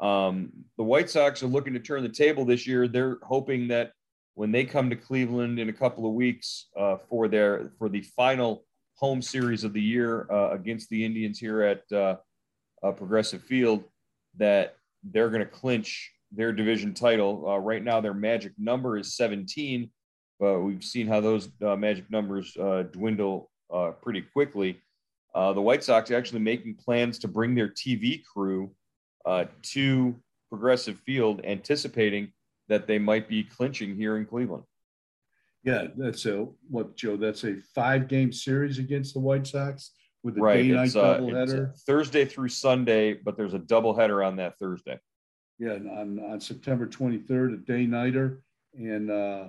Um, 0.00 0.52
the 0.76 0.84
White 0.84 1.08
Sox 1.08 1.42
are 1.42 1.46
looking 1.48 1.72
to 1.72 1.80
turn 1.80 2.02
the 2.02 2.08
table 2.08 2.44
this 2.44 2.66
year. 2.66 2.86
They're 2.86 3.18
hoping 3.22 3.68
that 3.68 3.92
when 4.34 4.52
they 4.52 4.64
come 4.64 4.90
to 4.90 4.96
Cleveland 4.96 5.58
in 5.58 5.70
a 5.70 5.72
couple 5.72 6.06
of 6.06 6.12
weeks 6.12 6.66
uh, 6.78 6.96
for 7.08 7.28
their 7.28 7.72
for 7.78 7.88
the 7.88 8.02
final 8.02 8.64
home 8.94 9.20
series 9.20 9.64
of 9.64 9.72
the 9.74 9.82
year 9.82 10.26
uh, 10.30 10.50
against 10.50 10.88
the 10.88 11.04
Indians 11.04 11.38
here 11.38 11.62
at 11.62 12.16
Progressive 12.96 13.42
Field, 13.42 13.84
that 14.36 14.76
they're 15.10 15.30
going 15.30 15.40
to 15.40 15.46
clinch 15.50 16.12
their 16.32 16.52
division 16.52 16.94
title. 16.94 17.48
Uh, 17.48 17.58
right 17.58 17.82
now, 17.82 18.00
their 18.00 18.14
magic 18.14 18.52
number 18.58 18.98
is 18.98 19.14
17, 19.16 19.90
but 20.38 20.60
we've 20.60 20.84
seen 20.84 21.06
how 21.06 21.20
those 21.20 21.48
uh, 21.62 21.76
magic 21.76 22.10
numbers 22.10 22.56
dwindle 22.92 23.50
pretty 24.02 24.22
quickly. 24.22 24.80
the 25.34 25.60
White 25.60 25.84
Sox 25.84 26.10
are 26.10 26.16
actually 26.16 26.40
making 26.40 26.74
plans 26.76 27.18
to 27.20 27.28
bring 27.28 27.54
their 27.54 27.68
TV 27.68 28.22
crew 28.24 28.70
to 29.62 30.16
Progressive 30.48 30.98
Field, 31.00 31.40
anticipating 31.44 32.32
that 32.68 32.86
they 32.86 32.98
might 32.98 33.28
be 33.28 33.44
clinching 33.44 33.96
here 33.96 34.16
in 34.16 34.26
Cleveland. 34.26 34.64
Yeah, 35.64 35.88
that's 35.96 36.24
a 36.26 36.46
what, 36.68 36.96
Joe? 36.96 37.16
That's 37.16 37.44
a 37.44 37.56
five-game 37.74 38.32
series 38.32 38.78
against 38.78 39.14
the 39.14 39.20
White 39.20 39.46
Sox 39.46 39.90
with 40.26 40.36
a 40.38 40.40
right. 40.40 40.56
day-night 40.56 40.96
uh, 40.96 41.20
doubleheader. 41.20 41.78
Thursday 41.86 42.24
through 42.24 42.48
Sunday, 42.48 43.14
but 43.14 43.36
there's 43.36 43.54
a 43.54 43.60
doubleheader 43.60 44.26
on 44.26 44.34
that 44.36 44.58
Thursday. 44.58 44.98
Yeah, 45.56 45.74
on, 45.74 46.18
on 46.18 46.40
September 46.40 46.84
23rd, 46.84 47.54
a 47.54 47.56
day-nighter, 47.58 48.42
and 48.74 49.08
uh, 49.08 49.44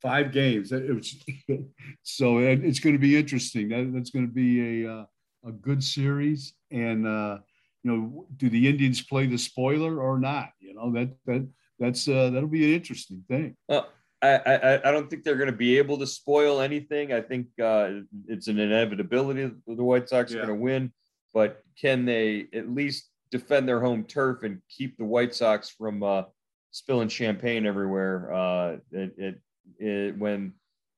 five 0.00 0.30
games. 0.30 0.70
It 0.70 0.94
was, 0.94 1.20
so 2.02 2.38
it's 2.38 2.78
going 2.78 2.94
to 2.94 3.00
be 3.00 3.16
interesting. 3.18 3.68
That, 3.70 3.90
that's 3.92 4.10
going 4.10 4.28
to 4.28 4.32
be 4.32 4.84
a 4.84 4.92
uh, 4.92 5.04
a 5.44 5.50
good 5.50 5.82
series, 5.82 6.54
and 6.70 7.04
uh, 7.04 7.38
you 7.82 7.90
know, 7.90 8.26
do 8.36 8.48
the 8.48 8.68
Indians 8.68 9.02
play 9.02 9.26
the 9.26 9.36
spoiler 9.36 9.98
or 9.98 10.20
not? 10.20 10.50
You 10.60 10.74
know 10.74 10.92
that 10.92 11.10
that 11.26 11.48
that's 11.80 12.06
uh, 12.06 12.30
that'll 12.30 12.48
be 12.48 12.64
an 12.64 12.74
interesting 12.78 13.24
thing. 13.28 13.56
Well, 13.68 13.88
I, 14.22 14.36
I, 14.46 14.88
I 14.88 14.92
don't 14.92 15.10
think 15.10 15.24
they're 15.24 15.36
going 15.36 15.50
to 15.50 15.56
be 15.56 15.78
able 15.78 15.98
to 15.98 16.06
spoil 16.06 16.60
anything. 16.60 17.12
I 17.12 17.20
think 17.20 17.48
uh, 17.62 17.90
it's 18.28 18.46
an 18.46 18.58
inevitability 18.60 19.44
that 19.44 19.76
the 19.76 19.84
White 19.84 20.08
Sox 20.08 20.30
yeah. 20.30 20.38
are 20.38 20.46
going 20.46 20.58
to 20.58 20.62
win, 20.62 20.92
but 21.34 21.62
can 21.80 22.04
they 22.04 22.46
at 22.54 22.72
least 22.72 23.10
defend 23.30 23.68
their 23.68 23.80
home 23.80 24.04
turf 24.04 24.44
and 24.44 24.60
keep 24.68 24.96
the 24.96 25.04
White 25.04 25.34
Sox 25.34 25.70
from 25.70 26.02
uh, 26.02 26.22
spilling 26.70 27.08
champagne 27.08 27.66
everywhere? 27.66 28.32
Uh, 28.32 28.76
it, 28.92 29.12
it, 29.18 29.40
it, 29.78 30.18
when 30.18 30.52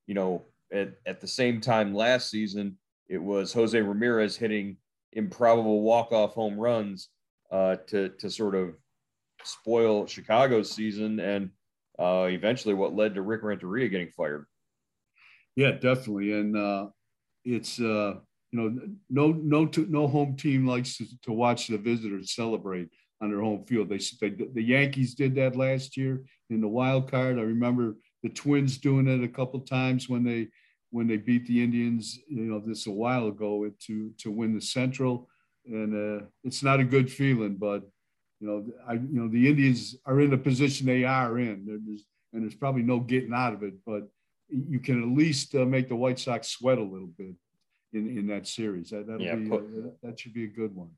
you 0.07 0.15
know 0.15 0.43
at, 0.71 0.91
at 1.07 1.21
the 1.21 1.29
same 1.29 1.61
time 1.61 1.95
last 1.95 2.31
season, 2.31 2.77
it 3.09 3.23
was 3.23 3.53
Jose 3.55 3.81
Ramirez 3.81 4.37
hitting 4.37 4.77
improbable 5.13 5.81
walk 5.81 6.13
off 6.13 6.35
home 6.35 6.59
runs 6.59 7.09
uh, 7.51 7.77
to 7.87 8.11
to 8.19 8.29
sort 8.29 8.55
of 8.55 8.75
spoil 9.45 10.07
Chicago's 10.07 10.71
season 10.71 11.21
and 11.21 11.51
uh, 11.99 12.27
eventually 12.29 12.75
what 12.75 12.95
led 12.95 13.15
to 13.15 13.23
Rick 13.23 13.43
Renteria 13.43 13.89
getting 13.89 14.11
fired. 14.11 14.47
Yeah, 15.57 15.73
definitely. 15.73 16.33
And 16.33 16.57
uh, 16.57 16.87
it's, 17.45 17.81
uh, 17.81 18.15
you 18.51 18.61
know, 18.61 18.79
no, 19.11 19.33
no, 19.33 19.71
no 19.89 20.09
home 20.09 20.37
team 20.37 20.67
likes 20.67 20.97
to, 20.99 21.07
to 21.23 21.33
watch 21.33 21.69
the 21.69 21.79
visitors 21.79 22.35
celebrate 22.35 22.89
on 23.21 23.31
their 23.31 23.41
home 23.41 23.65
field. 23.65 23.89
They, 23.89 24.01
they, 24.21 24.31
the 24.31 24.63
Yankees 24.63 25.15
did 25.15 25.35
that 25.37 25.57
last 25.57 25.97
year 25.97 26.25
in 26.51 26.61
the 26.61 26.69
wild 26.69 27.11
card. 27.11 27.39
I 27.39 27.43
remember 27.43 27.97
the 28.23 28.29
Twins 28.29 28.79
doing 28.79 29.07
it 29.07 29.25
a 29.25 29.29
couple 29.29 29.61
times 29.61 30.09
when 30.09 30.25
they 30.25 30.49
when 30.91 31.07
they 31.09 31.17
beat 31.17 31.47
the 31.47 31.63
Indians. 31.63 32.19
You 32.29 32.43
know, 32.43 32.61
this 32.61 32.87
a 32.87 32.91
while 32.91 33.29
ago 33.29 33.71
to 33.87 34.13
to 34.19 34.31
win 34.31 34.55
the 34.55 34.61
Central, 34.61 35.29
and 35.67 36.21
uh, 36.23 36.27
it's 36.43 36.63
not 36.63 36.81
a 36.81 36.85
good 36.85 37.11
feeling. 37.11 37.57
But 37.57 37.83
you 38.45 38.51
know, 38.51 38.65
I, 38.87 38.93
you 38.95 39.21
know, 39.21 39.29
the 39.29 39.49
Indians 39.49 39.97
are 40.05 40.21
in 40.21 40.29
the 40.29 40.37
position 40.37 40.87
they 40.87 41.05
are 41.05 41.39
in, 41.39 41.65
there's, 41.65 42.05
and 42.35 42.43
there's 42.43 42.55
probably 42.55 42.83
no 42.83 43.01
getting 43.01 43.33
out 43.33 43.55
of 43.55 43.63
it. 43.63 43.73
But 43.87 44.07
you 44.49 44.81
can 44.81 45.03
at 45.03 45.17
least 45.17 45.55
uh, 45.55 45.65
make 45.65 45.89
the 45.89 45.97
White 45.97 46.19
Sox 46.19 46.49
sweat 46.49 46.77
a 46.77 46.83
little 46.83 47.09
bit 47.17 47.35
in, 47.95 48.19
in 48.19 48.27
that 48.27 48.47
series. 48.47 48.91
That 48.91 49.07
that'll 49.07 49.23
yeah, 49.23 49.37
be 49.37 49.51
uh, 49.51 49.61
that 50.03 50.21
should 50.21 50.35
be 50.35 50.45
a 50.45 50.49
good 50.49 50.77
one. 50.77 50.91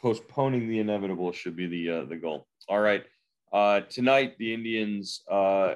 Postponing 0.00 0.68
the 0.68 0.80
inevitable 0.80 1.30
should 1.30 1.54
be 1.54 1.68
the 1.68 1.90
uh, 1.90 2.04
the 2.06 2.16
goal. 2.16 2.48
All 2.68 2.80
right, 2.80 3.04
uh, 3.52 3.82
tonight 3.82 4.36
the 4.38 4.52
Indians 4.52 5.22
uh, 5.30 5.74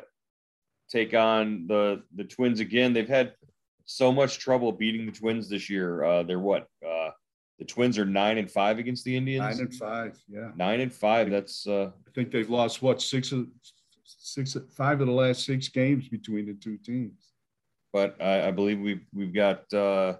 take 0.90 1.14
on 1.14 1.68
the 1.68 2.02
the 2.16 2.24
Twins 2.24 2.58
again. 2.58 2.94
They've 2.94 3.08
had 3.08 3.34
so 3.84 4.10
much 4.10 4.40
trouble 4.40 4.72
beating 4.72 5.06
the 5.06 5.12
Twins 5.12 5.48
this 5.48 5.70
year. 5.70 6.02
Uh, 6.02 6.22
they're 6.24 6.40
what 6.40 6.66
uh, 6.84 7.10
the 7.62 7.68
Twins 7.68 7.96
are 7.96 8.04
nine 8.04 8.38
and 8.38 8.50
five 8.50 8.80
against 8.80 9.04
the 9.04 9.16
Indians. 9.16 9.56
Nine 9.56 9.66
and 9.66 9.74
five, 9.74 10.20
yeah. 10.28 10.50
Nine 10.56 10.80
and 10.80 10.92
five. 10.92 11.30
That's. 11.30 11.64
Uh, 11.64 11.90
I 12.06 12.10
think 12.12 12.32
they've 12.32 12.50
lost 12.50 12.82
what 12.82 13.00
six 13.00 13.30
of 13.30 13.46
six, 14.04 14.56
five 14.72 15.00
of 15.00 15.06
the 15.06 15.12
last 15.12 15.44
six 15.44 15.68
games 15.68 16.08
between 16.08 16.46
the 16.46 16.54
two 16.54 16.76
teams. 16.78 17.30
But 17.92 18.20
I, 18.20 18.48
I 18.48 18.50
believe 18.50 18.80
we've 18.80 19.06
we've 19.14 19.32
got 19.32 19.72
uh, 19.72 20.14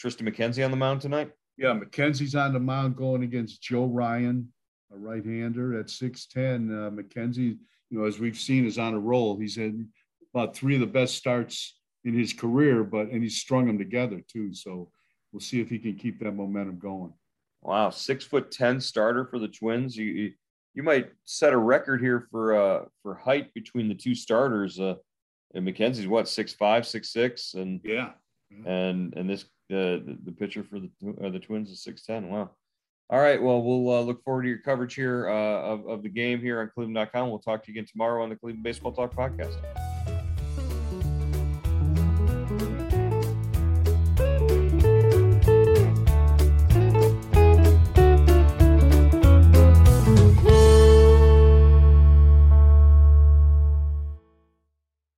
Triston 0.00 0.28
McKenzie 0.28 0.64
on 0.64 0.70
the 0.70 0.76
mound 0.76 1.00
tonight. 1.00 1.32
Yeah, 1.56 1.74
McKenzie's 1.74 2.36
on 2.36 2.52
the 2.52 2.60
mound 2.60 2.94
going 2.94 3.24
against 3.24 3.62
Joe 3.62 3.86
Ryan, 3.86 4.52
a 4.92 4.96
right-hander 4.96 5.78
at 5.78 5.86
6'10. 5.86 6.36
Uh, 6.36 6.90
McKenzie, 6.90 7.58
you 7.90 7.98
know, 7.98 8.04
as 8.04 8.20
we've 8.20 8.38
seen, 8.38 8.64
is 8.64 8.78
on 8.78 8.94
a 8.94 8.98
roll. 8.98 9.36
He's 9.36 9.56
had 9.56 9.84
about 10.32 10.54
three 10.54 10.74
of 10.74 10.80
the 10.80 10.86
best 10.86 11.16
starts 11.16 11.76
in 12.04 12.14
his 12.14 12.32
career, 12.32 12.84
but 12.84 13.08
and 13.08 13.24
he's 13.24 13.40
strung 13.40 13.66
them 13.66 13.76
together 13.76 14.22
too. 14.28 14.54
So 14.54 14.92
we'll 15.32 15.40
see 15.40 15.60
if 15.60 15.68
he 15.68 15.78
can 15.78 15.94
keep 15.94 16.20
that 16.20 16.32
momentum 16.32 16.78
going. 16.78 17.12
Wow, 17.62 17.90
six 17.90 18.24
foot 18.24 18.50
ten 18.50 18.80
starter 18.80 19.26
for 19.26 19.38
the 19.38 19.48
Twins. 19.48 19.96
You 19.96 20.06
you, 20.06 20.32
you 20.74 20.82
might 20.82 21.10
set 21.24 21.52
a 21.52 21.58
record 21.58 22.00
here 22.00 22.26
for 22.30 22.54
uh 22.54 22.84
for 23.02 23.14
height 23.14 23.52
between 23.54 23.88
the 23.88 23.94
two 23.94 24.14
starters. 24.14 24.80
Uh, 24.80 24.94
and 25.54 25.66
McKenzie's 25.66 26.06
what 26.06 26.28
six 26.28 26.52
five, 26.52 26.86
six 26.86 27.12
six, 27.12 27.54
and 27.54 27.80
yeah, 27.84 28.10
and 28.66 29.14
and 29.16 29.28
this 29.28 29.42
uh, 29.42 29.98
the, 29.98 30.18
the 30.24 30.32
pitcher 30.32 30.64
for 30.64 30.80
the 30.80 30.90
uh, 31.22 31.30
the 31.30 31.38
Twins 31.38 31.70
is 31.70 31.82
six 31.82 32.02
ten. 32.02 32.28
Wow. 32.28 32.50
All 33.10 33.18
right. 33.18 33.42
Well, 33.42 33.60
we'll 33.60 33.92
uh, 33.92 34.02
look 34.02 34.22
forward 34.22 34.42
to 34.42 34.48
your 34.48 34.58
coverage 34.58 34.94
here 34.94 35.28
uh, 35.28 35.62
of, 35.62 35.88
of 35.88 36.02
the 36.04 36.08
game 36.08 36.40
here 36.40 36.60
on 36.60 36.70
Cleveland.com. 36.72 37.28
We'll 37.28 37.40
talk 37.40 37.64
to 37.64 37.72
you 37.72 37.74
again 37.78 37.88
tomorrow 37.90 38.22
on 38.22 38.28
the 38.30 38.36
Cleveland 38.36 38.62
Baseball 38.62 38.92
Talk 38.92 39.14
podcast. 39.14 39.89